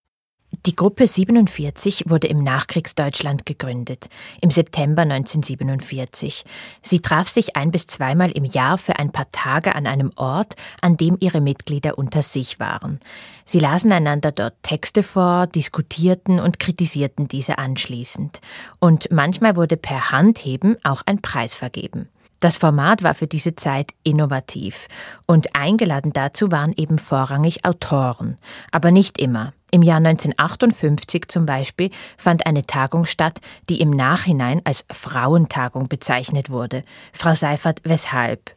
Die 0.67 0.75
Gruppe 0.75 1.07
47 1.07 2.03
wurde 2.07 2.27
im 2.27 2.43
Nachkriegsdeutschland 2.43 3.45
gegründet, 3.45 4.09
im 4.41 4.51
September 4.51 5.01
1947. 5.01 6.43
Sie 6.81 6.99
traf 6.99 7.29
sich 7.29 7.55
ein 7.55 7.71
bis 7.71 7.87
zweimal 7.87 8.29
im 8.31 8.43
Jahr 8.43 8.77
für 8.77 8.99
ein 8.99 9.11
paar 9.11 9.31
Tage 9.31 9.73
an 9.73 9.87
einem 9.87 10.11
Ort, 10.17 10.55
an 10.81 10.97
dem 10.97 11.17
ihre 11.19 11.41
Mitglieder 11.41 11.97
unter 11.97 12.21
sich 12.21 12.59
waren. 12.59 12.99
Sie 13.45 13.59
lasen 13.59 13.91
einander 13.91 14.31
dort 14.31 14.53
Texte 14.61 15.03
vor, 15.03 15.47
diskutierten 15.47 16.39
und 16.39 16.59
kritisierten 16.59 17.27
diese 17.27 17.57
anschließend. 17.57 18.39
Und 18.79 19.09
manchmal 19.09 19.55
wurde 19.55 19.77
per 19.77 20.11
Handheben 20.11 20.77
auch 20.83 21.01
ein 21.05 21.21
Preis 21.21 21.55
vergeben. 21.55 22.09
Das 22.41 22.57
Format 22.57 23.03
war 23.03 23.13
für 23.13 23.27
diese 23.27 23.55
Zeit 23.55 23.91
innovativ 24.03 24.87
und 25.27 25.55
eingeladen 25.55 26.11
dazu 26.11 26.51
waren 26.51 26.73
eben 26.75 26.97
vorrangig 26.97 27.65
Autoren, 27.65 28.37
aber 28.71 28.89
nicht 28.89 29.19
immer. 29.19 29.53
Im 29.69 29.83
Jahr 29.83 29.97
1958 29.97 31.27
zum 31.27 31.45
Beispiel 31.45 31.91
fand 32.17 32.47
eine 32.47 32.65
Tagung 32.65 33.05
statt, 33.05 33.39
die 33.69 33.79
im 33.79 33.91
Nachhinein 33.91 34.61
als 34.65 34.85
Frauentagung 34.91 35.87
bezeichnet 35.87 36.49
wurde. 36.49 36.83
Frau 37.13 37.35
Seifert, 37.35 37.79
weshalb? 37.83 38.55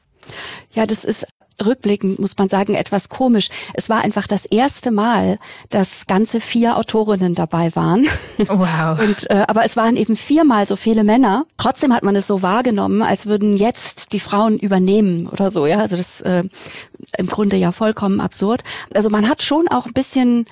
Ja, 0.72 0.86
das 0.86 1.04
ist 1.04 1.26
rückblickend 1.64 2.18
muss 2.18 2.36
man 2.36 2.48
sagen, 2.48 2.74
etwas 2.74 3.08
komisch. 3.08 3.48
Es 3.74 3.88
war 3.88 4.02
einfach 4.02 4.26
das 4.26 4.46
erste 4.46 4.90
Mal, 4.90 5.38
dass 5.70 6.06
ganze 6.06 6.40
vier 6.40 6.76
Autorinnen 6.76 7.34
dabei 7.34 7.74
waren. 7.74 8.06
Wow. 8.48 8.98
Und, 9.00 9.30
äh, 9.30 9.44
aber 9.46 9.64
es 9.64 9.76
waren 9.76 9.96
eben 9.96 10.16
viermal 10.16 10.66
so 10.66 10.76
viele 10.76 11.04
Männer. 11.04 11.46
Trotzdem 11.56 11.92
hat 11.94 12.02
man 12.02 12.16
es 12.16 12.26
so 12.26 12.42
wahrgenommen, 12.42 13.02
als 13.02 13.26
würden 13.26 13.56
jetzt 13.56 14.12
die 14.12 14.20
Frauen 14.20 14.58
übernehmen 14.58 15.28
oder 15.28 15.50
so. 15.50 15.66
Ja, 15.66 15.78
also 15.78 15.96
das 15.96 16.20
äh, 16.22 16.44
im 17.16 17.26
Grunde 17.26 17.56
ja 17.56 17.72
vollkommen 17.72 18.20
absurd. 18.20 18.64
Also 18.92 19.10
man 19.10 19.28
hat 19.28 19.42
schon 19.42 19.68
auch 19.68 19.86
ein 19.86 19.92
bisschen 19.92 20.46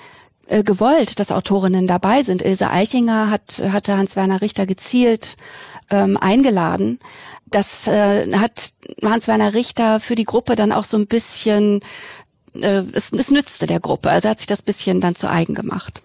äh, 0.47 0.63
gewollt, 0.63 1.19
dass 1.19 1.31
Autorinnen 1.31 1.87
dabei 1.87 2.21
sind. 2.21 2.41
Ilse 2.41 2.69
Eichinger 2.69 3.29
hat 3.29 3.63
hatte 3.69 3.97
Hans 3.97 4.15
Werner 4.15 4.41
Richter 4.41 4.65
gezielt 4.65 5.35
ähm, 5.89 6.17
eingeladen 6.17 6.99
das 7.53 7.87
äh, 7.87 8.31
hat 8.35 8.73
Hans-Werner 9.03 9.53
Richter 9.53 9.99
für 9.99 10.15
die 10.15 10.23
Gruppe 10.23 10.55
dann 10.55 10.71
auch 10.71 10.83
so 10.83 10.97
ein 10.97 11.07
bisschen, 11.07 11.81
äh, 12.55 12.83
es, 12.93 13.11
es 13.11 13.31
nützte 13.31 13.67
der 13.67 13.79
Gruppe. 13.79 14.09
Also 14.09 14.29
hat 14.29 14.39
sich 14.39 14.47
das 14.47 14.61
bisschen 14.61 15.01
dann 15.01 15.15
zu 15.15 15.29
eigen 15.29 15.53
gemacht. 15.53 16.01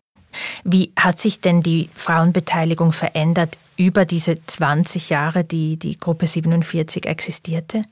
Wie 0.62 0.92
hat 0.96 1.20
sich 1.20 1.40
denn 1.40 1.62
die 1.62 1.88
Frauenbeteiligung 1.94 2.92
verändert 2.92 3.56
über 3.76 4.04
diese 4.04 4.44
20 4.44 5.08
Jahre, 5.08 5.42
die 5.42 5.78
die 5.78 5.98
Gruppe 5.98 6.26
47 6.26 7.06
existierte? 7.06 7.82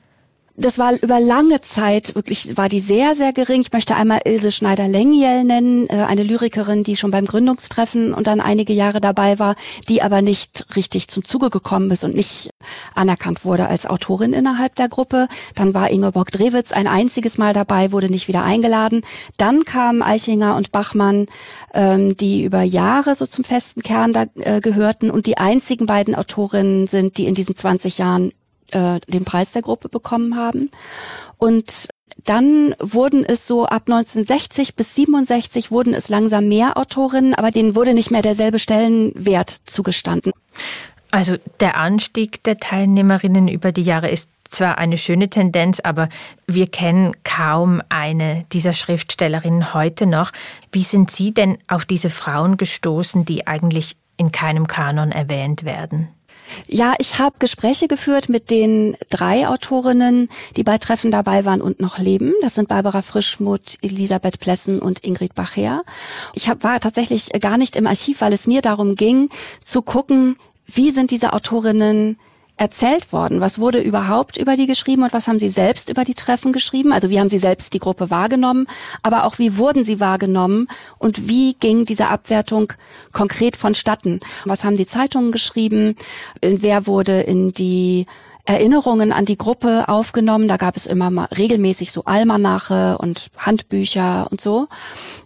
Das 0.59 0.79
war 0.79 0.93
über 1.01 1.19
lange 1.19 1.61
Zeit 1.61 2.15
wirklich, 2.15 2.57
war 2.57 2.67
die 2.67 2.79
sehr, 2.79 3.13
sehr 3.13 3.31
gering. 3.31 3.61
Ich 3.61 3.71
möchte 3.71 3.95
einmal 3.95 4.21
Ilse 4.25 4.51
Schneider-Lengiel 4.51 5.43
nennen, 5.43 5.87
äh, 5.87 5.97
eine 5.97 6.23
Lyrikerin, 6.23 6.83
die 6.83 6.95
schon 6.95 7.11
beim 7.11 7.25
Gründungstreffen 7.25 8.11
und 8.11 8.25
dann 8.25 8.41
einige 8.41 8.73
Jahre 8.73 8.99
dabei 8.99 9.37
war, 9.37 9.55
die 9.87 10.01
aber 10.01 10.23
nicht 10.23 10.65
richtig 10.75 11.09
zum 11.09 11.23
Zuge 11.23 11.51
gekommen 11.51 11.91
ist 11.91 12.03
und 12.03 12.15
nicht 12.15 12.49
anerkannt 12.95 13.45
wurde 13.45 13.67
als 13.67 13.85
Autorin 13.85 14.33
innerhalb 14.33 14.73
der 14.75 14.89
Gruppe. 14.89 15.27
Dann 15.53 15.75
war 15.75 15.91
Ingeborg 15.91 16.31
Drewitz 16.31 16.73
ein 16.73 16.87
einziges 16.87 17.37
Mal 17.37 17.53
dabei, 17.53 17.91
wurde 17.91 18.09
nicht 18.09 18.27
wieder 18.27 18.43
eingeladen. 18.43 19.03
Dann 19.37 19.63
kamen 19.63 20.01
Eichinger 20.01 20.55
und 20.55 20.71
Bachmann, 20.71 21.27
ähm, 21.75 22.17
die 22.17 22.43
über 22.43 22.63
Jahre 22.63 23.13
so 23.13 23.27
zum 23.27 23.43
festen 23.43 23.83
Kern 23.83 24.11
da 24.11 24.25
äh, 24.39 24.59
gehörten 24.59 25.11
und 25.11 25.27
die 25.27 25.37
einzigen 25.37 25.85
beiden 25.85 26.15
Autorinnen 26.15 26.87
sind, 26.87 27.19
die 27.19 27.27
in 27.27 27.35
diesen 27.35 27.55
20 27.55 27.99
Jahren 27.99 28.31
äh, 28.71 28.99
den 29.07 29.25
Preis 29.25 29.51
der 29.51 29.61
Gruppe 29.61 29.89
bekommen 29.89 30.35
haben. 30.35 30.69
Und 31.37 31.89
dann 32.25 32.73
wurden 32.79 33.25
es 33.25 33.47
so 33.47 33.65
ab 33.65 33.83
1960 33.85 34.75
bis 34.75 34.95
67 34.95 35.71
wurden 35.71 35.93
es 35.93 36.09
langsam 36.09 36.47
mehr 36.47 36.77
Autorinnen, 36.77 37.33
aber 37.33 37.51
denen 37.51 37.75
wurde 37.75 37.93
nicht 37.93 38.11
mehr 38.11 38.21
derselbe 38.21 38.59
Stellenwert 38.59 39.49
zugestanden. 39.65 40.33
Also 41.11 41.37
der 41.59 41.77
Anstieg 41.77 42.43
der 42.43 42.57
Teilnehmerinnen 42.57 43.47
über 43.47 43.71
die 43.71 43.83
Jahre 43.83 44.09
ist 44.09 44.29
zwar 44.49 44.77
eine 44.77 44.97
schöne 44.97 45.29
Tendenz, 45.29 45.79
aber 45.79 46.09
wir 46.47 46.67
kennen 46.67 47.15
kaum 47.23 47.81
eine 47.89 48.45
dieser 48.51 48.73
Schriftstellerinnen 48.73 49.73
heute 49.73 50.05
noch. 50.05 50.31
Wie 50.71 50.83
sind 50.83 51.11
Sie 51.11 51.33
denn 51.33 51.57
auf 51.67 51.85
diese 51.85 52.09
Frauen 52.09 52.57
gestoßen, 52.57 53.25
die 53.25 53.47
eigentlich 53.47 53.97
in 54.17 54.31
keinem 54.31 54.67
Kanon 54.67 55.11
erwähnt 55.11 55.63
werden? 55.63 56.09
Ja, 56.67 56.95
ich 56.99 57.19
habe 57.19 57.35
Gespräche 57.39 57.87
geführt 57.87 58.29
mit 58.29 58.51
den 58.51 58.97
drei 59.09 59.47
Autorinnen, 59.47 60.29
die 60.55 60.63
bei 60.63 60.77
Treffen 60.77 61.11
dabei 61.11 61.45
waren 61.45 61.61
und 61.61 61.79
noch 61.79 61.97
leben. 61.97 62.33
Das 62.41 62.55
sind 62.55 62.67
Barbara 62.67 63.01
Frischmuth, 63.01 63.77
Elisabeth 63.81 64.39
Plessen 64.39 64.79
und 64.79 65.03
Ingrid 65.03 65.35
Bacher. 65.35 65.81
Ich 66.33 66.49
hab, 66.49 66.63
war 66.63 66.79
tatsächlich 66.79 67.29
gar 67.39 67.57
nicht 67.57 67.75
im 67.75 67.87
Archiv, 67.87 68.21
weil 68.21 68.33
es 68.33 68.47
mir 68.47 68.61
darum 68.61 68.95
ging, 68.95 69.29
zu 69.63 69.81
gucken, 69.81 70.37
wie 70.65 70.91
sind 70.91 71.11
diese 71.11 71.33
Autorinnen 71.33 72.17
erzählt 72.57 73.13
worden? 73.13 73.39
Was 73.41 73.59
wurde 73.59 73.79
überhaupt 73.79 74.37
über 74.37 74.55
die 74.55 74.65
geschrieben 74.65 75.03
und 75.03 75.13
was 75.13 75.27
haben 75.27 75.39
Sie 75.39 75.49
selbst 75.49 75.89
über 75.89 76.03
die 76.03 76.15
Treffen 76.15 76.51
geschrieben? 76.51 76.91
Also 76.91 77.09
wie 77.09 77.19
haben 77.19 77.29
Sie 77.29 77.37
selbst 77.37 77.73
die 77.73 77.79
Gruppe 77.79 78.09
wahrgenommen, 78.09 78.67
aber 79.03 79.25
auch 79.25 79.39
wie 79.39 79.57
wurden 79.57 79.85
Sie 79.85 79.99
wahrgenommen 79.99 80.67
und 80.97 81.29
wie 81.29 81.53
ging 81.53 81.85
diese 81.85 82.07
Abwertung 82.07 82.73
konkret 83.11 83.55
vonstatten? 83.55 84.19
Was 84.45 84.65
haben 84.65 84.75
die 84.75 84.87
Zeitungen 84.87 85.31
geschrieben? 85.31 85.95
Wer 86.41 86.87
wurde 86.87 87.21
in 87.21 87.53
die 87.53 88.07
Erinnerungen 88.47 89.11
an 89.11 89.25
die 89.25 89.37
Gruppe 89.37 89.89
aufgenommen. 89.89 90.47
Da 90.47 90.55
gab 90.55 90.77
es 90.77 90.87
immer 90.87 91.11
mal 91.11 91.25
regelmäßig 91.25 91.91
so 91.91 92.05
Almanache 92.05 92.97
und 92.97 93.29
Handbücher 93.37 94.27
und 94.31 94.39
so. 94.39 94.69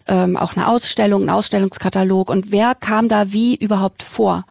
Ähm, 0.08 0.36
auch 0.36 0.56
eine 0.56 0.67
Ausstellung, 0.67 1.22
ein 1.24 1.30
Ausstellungskatalog. 1.30 2.32
Und 2.32 2.52
wer 2.52 2.74
kam 2.74 3.10
da 3.10 3.32
wie 3.32 3.56
überhaupt 3.56 4.02
vor? 4.02 4.46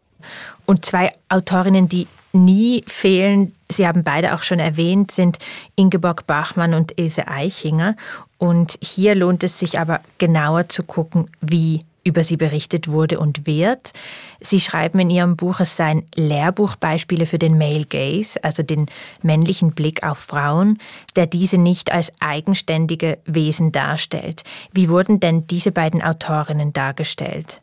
Und 0.67 0.87
zwei 0.87 1.13
Autorinnen, 1.29 1.89
die 1.89 2.07
nie 2.33 2.85
fehlen, 2.87 3.55
Sie 3.71 3.87
haben 3.87 4.03
beide 4.03 4.35
auch 4.35 4.43
schon 4.43 4.59
erwähnt, 4.59 5.13
sind 5.13 5.39
Ingeborg 5.77 6.27
Bachmann 6.27 6.75
und 6.75 6.99
Ilse 6.99 7.29
Eichinger. 7.29 7.95
Und 8.37 8.79
hier 8.83 9.15
lohnt 9.15 9.45
es 9.45 9.59
sich 9.59 9.79
aber 9.79 10.01
genauer 10.19 10.69
zu 10.69 10.83
gucken, 10.83 11.31
wie 11.41 11.85
über 12.03 12.25
sie 12.25 12.37
berichtet 12.37 12.89
wurde 12.89 13.19
und 13.19 13.47
wird. 13.47 13.93
Sie 14.41 14.59
schreiben 14.59 14.99
in 15.01 15.11
Ihrem 15.11 15.37
Buch, 15.37 15.61
es 15.61 15.77
seien 15.77 16.05
Lehrbuchbeispiele 16.15 17.27
für 17.27 17.39
den 17.39 17.59
Male 17.59 17.85
Gaze, 17.85 18.43
also 18.43 18.63
den 18.63 18.87
männlichen 19.23 19.73
Blick 19.73 20.03
auf 20.03 20.19
Frauen, 20.19 20.79
der 21.15 21.27
diese 21.27 21.59
nicht 21.59 21.93
als 21.93 22.13
eigenständige 22.21 23.19
Wesen 23.27 23.71
darstellt. 23.71 24.45
Wie 24.73 24.89
wurden 24.89 25.21
denn 25.21 25.47
diese 25.47 25.73
beiden 25.73 26.03
Autorinnen 26.03 26.73
dargestellt? 26.73 27.61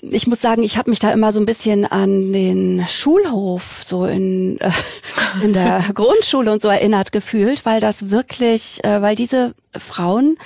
Ich 0.00 0.26
muss 0.26 0.40
sagen, 0.40 0.62
ich 0.62 0.78
habe 0.78 0.90
mich 0.90 0.98
da 0.98 1.10
immer 1.10 1.32
so 1.32 1.40
ein 1.40 1.46
bisschen 1.46 1.84
an 1.84 2.32
den 2.32 2.84
Schulhof 2.88 3.82
so 3.84 4.04
in 4.04 4.58
äh, 4.60 4.70
in 5.42 5.52
der 5.52 5.80
Grundschule 5.94 6.52
und 6.52 6.62
so 6.62 6.68
erinnert 6.68 7.12
gefühlt, 7.12 7.64
weil 7.66 7.80
das 7.80 8.10
wirklich, 8.10 8.82
äh, 8.84 9.02
weil 9.02 9.16
diese 9.16 9.54
Frauen 9.76 10.38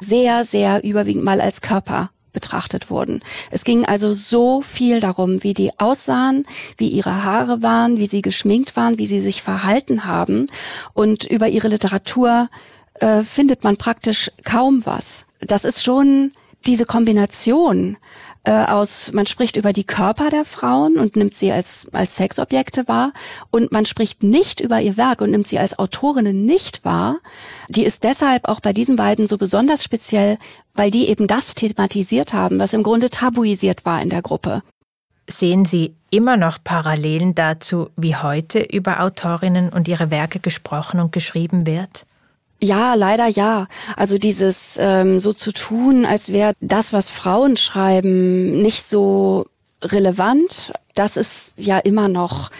sehr 0.00 0.44
sehr 0.44 0.84
überwiegend 0.84 1.24
mal 1.24 1.40
als 1.40 1.60
Körper 1.60 2.10
betrachtet 2.32 2.90
wurden. 2.90 3.22
Es 3.50 3.64
ging 3.64 3.86
also 3.86 4.12
so 4.12 4.60
viel 4.60 5.00
darum, 5.00 5.42
wie 5.42 5.54
die 5.54 5.78
aussahen, 5.78 6.46
wie 6.76 6.88
ihre 6.88 7.24
Haare 7.24 7.62
waren, 7.62 7.98
wie 7.98 8.06
sie 8.06 8.22
geschminkt 8.22 8.76
waren, 8.76 8.98
wie 8.98 9.06
sie 9.06 9.20
sich 9.20 9.40
verhalten 9.40 10.04
haben 10.04 10.48
und 10.92 11.24
über 11.24 11.48
ihre 11.48 11.68
Literatur 11.68 12.48
äh, 12.94 13.22
findet 13.22 13.64
man 13.64 13.76
praktisch 13.76 14.30
kaum 14.44 14.84
was. 14.84 15.26
Das 15.40 15.64
ist 15.64 15.82
schon 15.82 16.32
diese 16.66 16.86
Kombination 16.86 17.96
äh, 18.44 18.52
aus, 18.52 19.12
man 19.12 19.26
spricht 19.26 19.56
über 19.56 19.72
die 19.72 19.84
Körper 19.84 20.30
der 20.30 20.44
Frauen 20.44 20.96
und 20.96 21.16
nimmt 21.16 21.34
sie 21.34 21.50
als, 21.50 21.88
als 21.92 22.16
Sexobjekte 22.16 22.86
wahr 22.88 23.12
und 23.50 23.72
man 23.72 23.86
spricht 23.86 24.22
nicht 24.22 24.60
über 24.60 24.80
ihr 24.80 24.96
Werk 24.96 25.20
und 25.22 25.30
nimmt 25.30 25.48
sie 25.48 25.58
als 25.58 25.78
Autorinnen 25.78 26.44
nicht 26.44 26.84
wahr. 26.84 27.16
Die 27.68 27.84
ist 27.84 28.04
deshalb 28.04 28.46
auch 28.48 28.60
bei 28.60 28.72
diesen 28.72 28.96
beiden 28.96 29.26
so 29.26 29.38
besonders 29.38 29.82
speziell, 29.82 30.38
weil 30.74 30.90
die 30.90 31.08
eben 31.08 31.26
das 31.26 31.54
thematisiert 31.54 32.32
haben, 32.32 32.58
was 32.58 32.74
im 32.74 32.82
Grunde 32.82 33.10
tabuisiert 33.10 33.84
war 33.84 34.02
in 34.02 34.10
der 34.10 34.22
Gruppe. 34.22 34.62
Sehen 35.28 35.64
Sie 35.64 35.94
immer 36.10 36.36
noch 36.36 36.58
Parallelen 36.62 37.34
dazu, 37.34 37.88
wie 37.96 38.14
heute 38.14 38.60
über 38.60 39.00
Autorinnen 39.00 39.70
und 39.70 39.88
ihre 39.88 40.10
Werke 40.10 40.38
gesprochen 40.38 41.00
und 41.00 41.12
geschrieben 41.12 41.66
wird? 41.66 42.04
Ja, 42.62 42.94
leider 42.94 43.26
ja. 43.26 43.66
Also 43.96 44.18
dieses 44.18 44.78
ähm, 44.80 45.20
so 45.20 45.32
zu 45.32 45.52
tun, 45.52 46.06
als 46.06 46.32
wäre 46.32 46.54
das, 46.60 46.92
was 46.92 47.10
Frauen 47.10 47.56
schreiben, 47.56 48.62
nicht 48.62 48.86
so 48.86 49.46
relevant, 49.82 50.72
das 50.94 51.16
ist 51.16 51.54
ja 51.56 51.78
immer 51.78 52.08
noch 52.08 52.50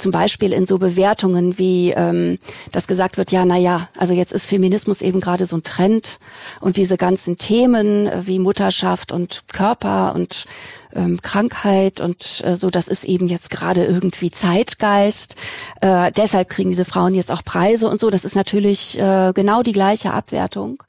zum 0.00 0.12
Beispiel 0.12 0.52
in 0.52 0.66
so 0.66 0.78
Bewertungen 0.78 1.58
wie 1.58 1.92
ähm, 1.92 2.38
das 2.72 2.86
gesagt 2.86 3.16
wird, 3.16 3.32
ja, 3.32 3.44
na 3.44 3.56
ja, 3.56 3.88
also 3.96 4.14
jetzt 4.14 4.32
ist 4.32 4.46
Feminismus 4.46 5.02
eben 5.02 5.20
gerade 5.20 5.46
so 5.46 5.56
ein 5.56 5.62
Trend 5.62 6.18
und 6.60 6.76
diese 6.76 6.96
ganzen 6.96 7.38
Themen 7.38 8.10
wie 8.26 8.38
Mutterschaft 8.38 9.12
und 9.12 9.44
Körper 9.52 10.14
und 10.14 10.46
ähm, 10.94 11.20
Krankheit 11.22 12.00
und 12.00 12.42
äh, 12.44 12.54
so, 12.54 12.70
das 12.70 12.88
ist 12.88 13.04
eben 13.04 13.28
jetzt 13.28 13.50
gerade 13.50 13.84
irgendwie 13.84 14.30
Zeitgeist. 14.30 15.36
Äh, 15.80 16.10
deshalb 16.12 16.48
kriegen 16.48 16.70
diese 16.70 16.84
Frauen 16.84 17.14
jetzt 17.14 17.32
auch 17.32 17.44
Preise 17.44 17.88
und 17.88 18.00
so. 18.00 18.10
Das 18.10 18.24
ist 18.24 18.34
natürlich 18.34 18.98
äh, 18.98 19.32
genau 19.34 19.62
die 19.62 19.72
gleiche 19.72 20.12
Abwertung. 20.12 20.82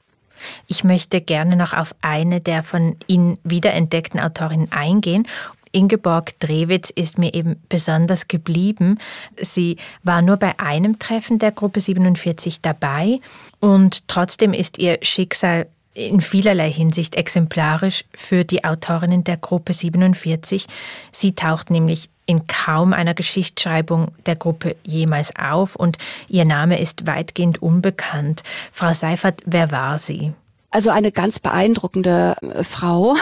Ich 0.66 0.82
möchte 0.82 1.20
gerne 1.20 1.54
noch 1.54 1.72
auf 1.72 1.94
eine 2.00 2.40
der 2.40 2.64
von 2.64 2.96
Ihnen 3.06 3.38
wiederentdeckten 3.44 4.18
Autorinnen 4.18 4.72
eingehen 4.72 5.26
Ingeborg 5.72 6.38
Drewitz 6.38 6.90
ist 6.90 7.18
mir 7.18 7.34
eben 7.34 7.56
besonders 7.68 8.28
geblieben. 8.28 8.98
Sie 9.40 9.78
war 10.02 10.22
nur 10.22 10.36
bei 10.36 10.58
einem 10.58 10.98
Treffen 10.98 11.38
der 11.38 11.50
Gruppe 11.50 11.80
47 11.80 12.60
dabei 12.60 13.20
und 13.60 14.06
trotzdem 14.08 14.52
ist 14.52 14.78
ihr 14.78 14.98
Schicksal 15.02 15.66
in 15.94 16.20
vielerlei 16.20 16.70
Hinsicht 16.70 17.16
exemplarisch 17.16 18.04
für 18.14 18.44
die 18.44 18.64
Autorinnen 18.64 19.24
der 19.24 19.36
Gruppe 19.36 19.72
47. 19.72 20.66
Sie 21.10 21.34
taucht 21.34 21.70
nämlich 21.70 22.08
in 22.24 22.46
kaum 22.46 22.92
einer 22.92 23.14
Geschichtsschreibung 23.14 24.12
der 24.26 24.36
Gruppe 24.36 24.76
jemals 24.84 25.34
auf 25.36 25.76
und 25.76 25.98
ihr 26.28 26.44
Name 26.44 26.80
ist 26.80 27.06
weitgehend 27.06 27.60
unbekannt. 27.60 28.42
Frau 28.70 28.92
Seifert, 28.92 29.42
wer 29.44 29.70
war 29.70 29.98
sie? 29.98 30.32
Also 30.72 30.90
eine 30.90 31.12
ganz 31.12 31.38
beeindruckende 31.38 32.36
äh, 32.40 32.64
Frau. 32.64 33.14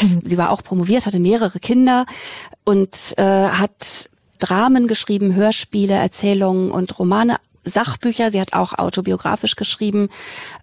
Mhm. 0.00 0.20
Sie 0.24 0.38
war 0.38 0.50
auch 0.50 0.62
promoviert, 0.62 1.04
hatte 1.04 1.18
mehrere 1.18 1.58
Kinder 1.58 2.06
und 2.64 3.14
äh, 3.18 3.22
hat 3.22 4.08
Dramen 4.38 4.88
geschrieben, 4.88 5.34
Hörspiele, 5.34 5.94
Erzählungen 5.94 6.70
und 6.70 6.98
Romane 6.98 7.36
Sachbücher, 7.64 8.32
sie 8.32 8.40
hat 8.40 8.54
auch 8.54 8.76
autobiografisch 8.76 9.54
geschrieben 9.54 10.08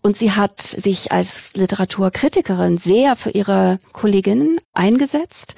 und 0.01 0.17
sie 0.17 0.33
hat 0.33 0.59
sich 0.59 1.13
als 1.13 1.55
Literaturkritikerin 1.55 2.77
sehr 2.77 3.15
für 3.15 3.29
ihre 3.29 3.79
Kolleginnen 3.93 4.59
eingesetzt 4.73 5.55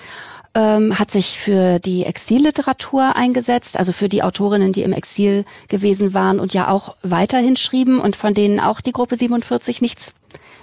ähm, 0.53 0.97
hat 0.99 1.11
sich 1.11 1.39
für 1.39 1.79
die 1.79 2.05
Exilliteratur 2.05 3.15
eingesetzt, 3.15 3.77
also 3.77 3.93
für 3.93 4.09
die 4.09 4.23
Autorinnen, 4.23 4.73
die 4.73 4.83
im 4.83 4.93
Exil 4.93 5.45
gewesen 5.67 6.13
waren 6.13 6.39
und 6.39 6.53
ja 6.53 6.67
auch 6.67 6.95
weiterhin 7.03 7.55
schrieben 7.55 7.99
und 7.99 8.15
von 8.15 8.33
denen 8.33 8.59
auch 8.59 8.81
die 8.81 8.91
Gruppe 8.91 9.15
47 9.15 9.81
nichts 9.81 10.15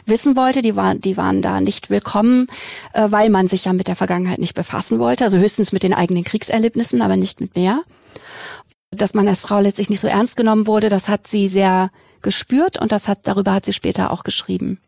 wissen 0.08 0.36
wollte. 0.36 0.62
Die 0.62 0.76
waren, 0.76 1.00
die 1.00 1.16
waren 1.16 1.42
da 1.42 1.60
nicht 1.60 1.90
willkommen, 1.90 2.46
äh, 2.92 3.10
weil 3.10 3.30
man 3.30 3.48
sich 3.48 3.64
ja 3.64 3.72
mit 3.72 3.88
der 3.88 3.96
Vergangenheit 3.96 4.38
nicht 4.38 4.54
befassen 4.54 4.98
wollte. 4.98 5.24
Also 5.24 5.38
höchstens 5.38 5.72
mit 5.72 5.82
den 5.82 5.94
eigenen 5.94 6.24
Kriegserlebnissen, 6.24 7.02
aber 7.02 7.16
nicht 7.16 7.40
mit 7.40 7.56
mehr. 7.56 7.82
Dass 8.90 9.14
man 9.14 9.28
als 9.28 9.40
Frau 9.40 9.60
letztlich 9.60 9.90
nicht 9.90 10.00
so 10.00 10.08
ernst 10.08 10.36
genommen 10.36 10.66
wurde, 10.66 10.88
das 10.88 11.08
hat 11.08 11.26
sie 11.26 11.48
sehr 11.48 11.90
gespürt 12.22 12.80
und 12.80 12.90
das 12.92 13.06
hat, 13.06 13.20
darüber 13.24 13.52
hat 13.52 13.64
sie 13.64 13.72
später 13.72 14.10
auch 14.10 14.24
geschrieben. 14.24 14.80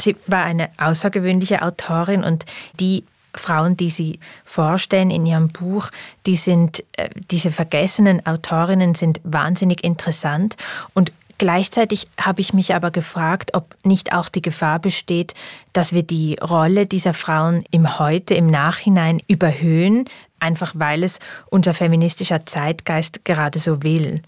Sie 0.00 0.16
war 0.26 0.44
eine 0.44 0.68
außergewöhnliche 0.76 1.62
Autorin 1.62 2.24
und 2.24 2.44
die 2.78 3.04
Frauen, 3.34 3.76
die 3.76 3.90
Sie 3.90 4.18
vorstellen 4.44 5.10
in 5.10 5.26
Ihrem 5.26 5.48
Buch, 5.48 5.90
die 6.26 6.36
sind, 6.36 6.84
äh, 6.96 7.10
diese 7.30 7.50
vergessenen 7.50 8.24
Autorinnen 8.26 8.94
sind 8.94 9.20
wahnsinnig 9.24 9.84
interessant 9.84 10.56
und 10.94 11.12
Gleichzeitig 11.38 12.08
habe 12.20 12.40
ich 12.40 12.52
mich 12.52 12.74
aber 12.74 12.90
gefragt, 12.90 13.54
ob 13.54 13.76
nicht 13.84 14.12
auch 14.12 14.28
die 14.28 14.42
Gefahr 14.42 14.80
besteht, 14.80 15.34
dass 15.72 15.92
wir 15.92 16.02
die 16.02 16.36
Rolle 16.42 16.86
dieser 16.86 17.14
Frauen 17.14 17.62
im 17.70 18.00
Heute, 18.00 18.34
im 18.34 18.48
Nachhinein 18.48 19.22
überhöhen, 19.28 20.06
einfach 20.40 20.72
weil 20.76 21.04
es 21.04 21.20
unser 21.48 21.74
feministischer 21.74 22.44
Zeitgeist 22.44 23.24
gerade 23.24 23.60
so 23.60 23.84
will. 23.84 24.20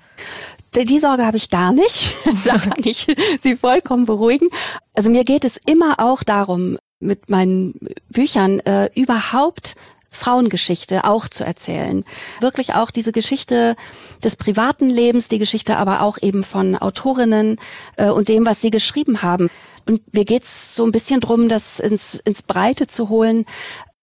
Die 0.76 0.98
Sorge 1.00 1.26
habe 1.26 1.36
ich 1.36 1.50
gar 1.50 1.72
nicht. 1.72 2.14
da 2.44 2.58
kann 2.58 2.84
ich 2.84 3.08
Sie 3.42 3.56
vollkommen 3.56 4.06
beruhigen. 4.06 4.48
Also 4.94 5.10
mir 5.10 5.24
geht 5.24 5.44
es 5.44 5.56
immer 5.56 5.96
auch 5.98 6.22
darum, 6.22 6.78
mit 7.00 7.30
meinen 7.30 7.74
Büchern 8.10 8.60
äh, 8.60 8.90
überhaupt 8.94 9.76
Frauengeschichte 10.10 11.04
auch 11.04 11.28
zu 11.28 11.44
erzählen. 11.44 12.04
Wirklich 12.40 12.74
auch 12.74 12.90
diese 12.90 13.12
Geschichte 13.12 13.76
des 14.22 14.36
privaten 14.36 14.90
Lebens, 14.90 15.28
die 15.28 15.38
Geschichte 15.38 15.76
aber 15.76 16.02
auch 16.02 16.18
eben 16.20 16.42
von 16.42 16.76
Autorinnen 16.76 17.58
äh, 17.96 18.10
und 18.10 18.28
dem, 18.28 18.44
was 18.44 18.60
sie 18.60 18.70
geschrieben 18.70 19.22
haben. 19.22 19.48
Und 19.86 20.12
mir 20.12 20.24
geht's 20.24 20.74
so 20.74 20.84
ein 20.84 20.92
bisschen 20.92 21.20
drum, 21.20 21.48
das 21.48 21.80
ins, 21.80 22.14
ins 22.24 22.42
Breite 22.42 22.86
zu 22.86 23.08
holen, 23.08 23.46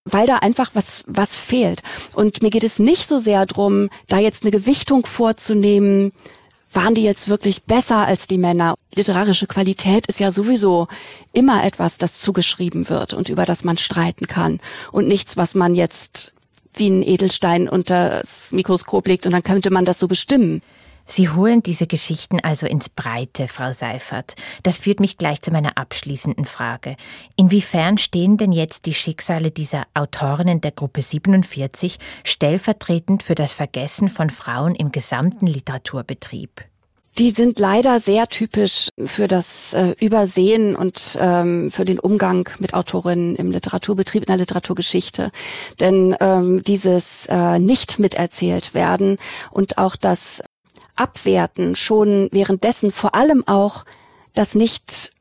weil 0.05 0.25
da 0.25 0.37
einfach 0.37 0.71
was, 0.73 1.03
was 1.07 1.35
fehlt. 1.35 1.81
Und 2.15 2.41
mir 2.41 2.49
geht 2.49 2.63
es 2.63 2.79
nicht 2.79 3.07
so 3.07 3.17
sehr 3.17 3.45
drum, 3.45 3.89
da 4.07 4.17
jetzt 4.17 4.43
eine 4.43 4.51
Gewichtung 4.51 5.05
vorzunehmen, 5.05 6.13
waren 6.77 6.93
die 6.93 7.03
jetzt 7.03 7.27
wirklich 7.27 7.63
besser 7.63 8.05
als 8.05 8.27
die 8.27 8.37
Männer? 8.37 8.75
Literarische 8.93 9.47
Qualität 9.47 10.05
ist 10.05 10.19
ja 10.19 10.29
sowieso 10.29 10.87
immer 11.33 11.63
etwas, 11.63 11.97
das 11.97 12.21
zugeschrieben 12.21 12.87
wird 12.87 13.15
und 13.15 13.29
über 13.29 13.45
das 13.45 13.63
man 13.63 13.77
streiten 13.77 14.27
kann 14.27 14.59
und 14.91 15.07
nichts, 15.07 15.37
was 15.37 15.55
man 15.55 15.73
jetzt 15.73 16.33
wie 16.75 16.87
ein 16.87 17.01
Edelstein 17.01 17.67
unter 17.67 18.19
das 18.19 18.51
Mikroskop 18.51 19.07
legt 19.07 19.25
und 19.25 19.31
dann 19.31 19.41
könnte 19.41 19.71
man 19.71 19.85
das 19.85 19.97
so 19.97 20.07
bestimmen. 20.07 20.61
Sie 21.07 21.29
holen 21.29 21.63
diese 21.63 21.87
Geschichten 21.87 22.39
also 22.41 22.67
ins 22.67 22.89
Breite, 22.89 23.47
Frau 23.47 23.71
Seifert. 23.71 24.35
Das 24.63 24.77
führt 24.77 24.99
mich 24.99 25.17
gleich 25.17 25.41
zu 25.41 25.51
meiner 25.51 25.77
abschließenden 25.77 26.45
Frage. 26.45 26.97
Inwiefern 27.37 27.97
stehen 27.97 28.37
denn 28.37 28.51
jetzt 28.51 28.85
die 28.85 28.93
Schicksale 28.93 29.49
dieser 29.49 29.85
Autorinnen 29.93 30.61
der 30.61 30.71
Gruppe 30.71 31.01
47 31.01 31.97
stellvertretend 32.25 33.23
für 33.23 33.35
das 33.35 33.53
Vergessen 33.53 34.09
von 34.09 34.29
Frauen 34.29 34.75
im 34.75 34.91
gesamten 34.91 35.47
Literaturbetrieb? 35.47 36.65
die 37.17 37.31
sind 37.31 37.57
leider 37.57 37.99
sehr 37.99 38.27
typisch 38.27 38.89
für 39.03 39.27
das 39.27 39.73
äh, 39.73 39.95
Übersehen 39.99 40.75
und 40.75 41.17
ähm, 41.19 41.71
für 41.71 41.85
den 41.85 41.99
Umgang 41.99 42.47
mit 42.59 42.73
Autorinnen 42.73 43.35
im 43.35 43.51
Literaturbetrieb, 43.51 44.23
in 44.23 44.27
der 44.27 44.37
Literaturgeschichte. 44.37 45.31
Denn 45.79 46.15
ähm, 46.19 46.61
dieses 46.63 47.25
äh, 47.27 47.59
nicht 47.59 47.97
miterzählt 47.99 48.73
werden 48.73 49.17
und 49.51 49.77
auch 49.77 49.95
das 49.95 50.43
abwerten, 50.97 51.75
schon 51.75 52.29
währenddessen 52.31 52.91
vor 52.91 53.15
allem 53.15 53.47
auch 53.47 53.85
das 54.33 54.55
nicht 54.55 55.11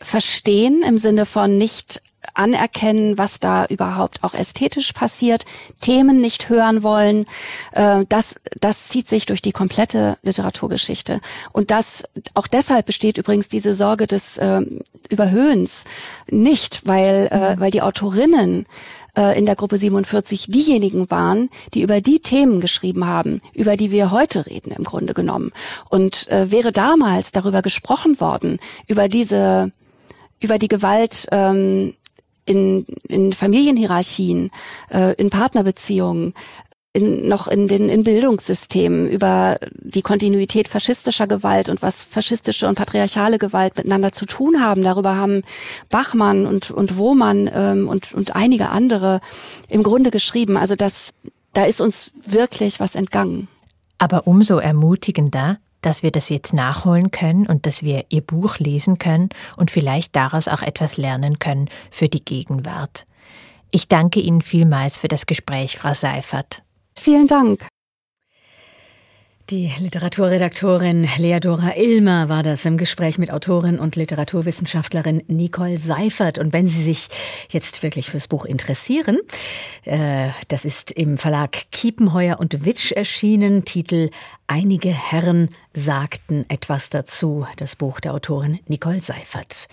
verstehen 0.00 0.82
im 0.82 0.98
Sinne 0.98 1.26
von 1.26 1.58
nicht 1.58 2.02
anerkennen, 2.34 3.18
was 3.18 3.40
da 3.40 3.66
überhaupt 3.66 4.22
auch 4.22 4.34
ästhetisch 4.34 4.92
passiert, 4.92 5.44
Themen 5.80 6.20
nicht 6.20 6.48
hören 6.48 6.82
wollen, 6.82 7.26
äh, 7.72 8.04
das, 8.08 8.36
das 8.60 8.88
zieht 8.88 9.08
sich 9.08 9.26
durch 9.26 9.42
die 9.42 9.52
komplette 9.52 10.18
Literaturgeschichte. 10.22 11.20
Und 11.52 11.70
das, 11.70 12.04
auch 12.34 12.46
deshalb 12.46 12.86
besteht 12.86 13.18
übrigens 13.18 13.48
diese 13.48 13.74
Sorge 13.74 14.06
des 14.06 14.38
äh, 14.38 14.60
Überhöhens 15.08 15.84
nicht, 16.30 16.86
weil, 16.86 17.28
äh, 17.30 17.60
weil 17.60 17.70
die 17.70 17.82
Autorinnen 17.82 18.66
äh, 19.16 19.38
in 19.38 19.46
der 19.46 19.56
Gruppe 19.56 19.78
47 19.78 20.46
diejenigen 20.48 21.10
waren, 21.10 21.50
die 21.74 21.82
über 21.82 22.00
die 22.00 22.20
Themen 22.20 22.60
geschrieben 22.60 23.06
haben, 23.06 23.40
über 23.52 23.76
die 23.76 23.90
wir 23.90 24.10
heute 24.10 24.46
reden 24.46 24.72
im 24.72 24.84
Grunde 24.84 25.14
genommen. 25.14 25.52
Und 25.88 26.28
äh, 26.28 26.50
wäre 26.50 26.72
damals 26.72 27.32
darüber 27.32 27.62
gesprochen 27.62 28.20
worden, 28.20 28.58
über 28.88 29.08
diese, 29.08 29.70
über 30.40 30.58
die 30.58 30.68
Gewalt 30.68 31.26
ähm, 31.30 31.94
in, 32.44 32.84
in 33.08 33.32
Familienhierarchien, 33.32 34.50
äh, 34.90 35.14
in 35.14 35.30
Partnerbeziehungen, 35.30 36.34
in, 36.94 37.26
noch 37.26 37.48
in 37.48 37.68
den 37.68 37.88
in 37.88 38.04
Bildungssystemen 38.04 39.08
über 39.08 39.58
die 39.78 40.02
Kontinuität 40.02 40.68
faschistischer 40.68 41.26
Gewalt 41.26 41.70
und 41.70 41.80
was 41.80 42.02
faschistische 42.04 42.68
und 42.68 42.74
patriarchale 42.74 43.38
Gewalt 43.38 43.76
miteinander 43.76 44.12
zu 44.12 44.26
tun 44.26 44.60
haben. 44.60 44.82
Darüber 44.82 45.16
haben 45.16 45.42
Bachmann 45.88 46.46
und, 46.46 46.70
und 46.70 46.98
Wohmann 46.98 47.50
ähm, 47.52 47.88
und, 47.88 48.12
und 48.12 48.36
einige 48.36 48.68
andere 48.68 49.20
im 49.68 49.82
Grunde 49.82 50.10
geschrieben. 50.10 50.58
Also 50.58 50.76
das, 50.76 51.14
da 51.54 51.64
ist 51.64 51.80
uns 51.80 52.12
wirklich 52.26 52.78
was 52.78 52.94
entgangen. 52.94 53.48
Aber 53.96 54.26
umso 54.26 54.58
ermutigender, 54.58 55.58
dass 55.80 56.02
wir 56.02 56.10
das 56.10 56.28
jetzt 56.28 56.52
nachholen 56.52 57.10
können 57.10 57.46
und 57.46 57.64
dass 57.64 57.82
wir 57.82 58.04
Ihr 58.10 58.20
Buch 58.20 58.58
lesen 58.58 58.98
können 58.98 59.30
und 59.56 59.70
vielleicht 59.70 60.14
daraus 60.14 60.46
auch 60.46 60.62
etwas 60.62 60.98
lernen 60.98 61.38
können 61.38 61.70
für 61.90 62.08
die 62.08 62.24
Gegenwart. 62.24 63.06
Ich 63.70 63.88
danke 63.88 64.20
Ihnen 64.20 64.42
vielmals 64.42 64.98
für 64.98 65.08
das 65.08 65.24
Gespräch, 65.24 65.78
Frau 65.78 65.94
Seifert. 65.94 66.62
Vielen 67.02 67.26
Dank. 67.26 67.66
Die 69.50 69.72
Literaturredaktorin 69.80 71.08
Leadora 71.18 71.76
Ilmer 71.76 72.28
war 72.28 72.44
das 72.44 72.64
im 72.64 72.76
Gespräch 72.76 73.18
mit 73.18 73.32
Autorin 73.32 73.80
und 73.80 73.96
Literaturwissenschaftlerin 73.96 75.24
Nicole 75.26 75.78
Seifert. 75.78 76.38
Und 76.38 76.52
wenn 76.52 76.68
Sie 76.68 76.80
sich 76.80 77.08
jetzt 77.50 77.82
wirklich 77.82 78.08
fürs 78.08 78.28
Buch 78.28 78.44
interessieren, 78.44 79.18
äh, 79.82 80.28
das 80.46 80.64
ist 80.64 80.92
im 80.92 81.18
Verlag 81.18 81.72
Kiepenheuer 81.72 82.38
und 82.38 82.64
Witsch 82.64 82.92
erschienen, 82.92 83.64
Titel 83.64 84.10
Einige 84.54 84.90
Herren 84.90 85.48
sagten 85.72 86.44
etwas 86.50 86.90
dazu, 86.90 87.46
das 87.56 87.74
Buch 87.74 88.00
der 88.00 88.12
Autorin 88.12 88.60
Nicole 88.66 89.00
Seifert. 89.00 89.66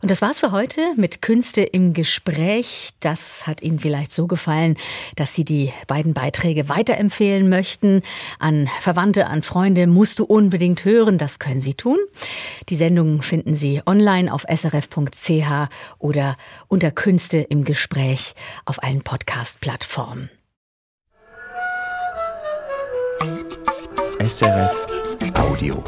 Und 0.00 0.12
das 0.12 0.22
war's 0.22 0.38
für 0.38 0.52
heute 0.52 0.80
mit 0.96 1.22
Künste 1.22 1.62
im 1.62 1.92
Gespräch. 1.92 2.90
Das 3.00 3.48
hat 3.48 3.62
Ihnen 3.62 3.80
vielleicht 3.80 4.12
so 4.12 4.28
gefallen, 4.28 4.76
dass 5.16 5.34
Sie 5.34 5.44
die 5.44 5.72
beiden 5.88 6.14
Beiträge 6.14 6.68
weiterempfehlen 6.68 7.48
möchten. 7.48 8.02
An 8.38 8.70
Verwandte, 8.78 9.26
an 9.26 9.42
Freunde 9.42 9.88
musst 9.88 10.20
du 10.20 10.24
unbedingt 10.24 10.84
hören. 10.84 11.18
Das 11.18 11.40
können 11.40 11.60
Sie 11.60 11.74
tun. 11.74 11.98
Die 12.68 12.76
Sendungen 12.76 13.22
finden 13.22 13.56
Sie 13.56 13.82
online 13.86 14.32
auf 14.32 14.46
srf.ch 14.48 15.68
oder 15.98 16.36
unter 16.68 16.92
Künste 16.92 17.40
im 17.40 17.64
Gespräch 17.64 18.34
auf 18.66 18.84
allen 18.84 19.02
Podcast-Plattformen. 19.02 20.30
SRF 24.22 24.86
Audio. 25.34 25.82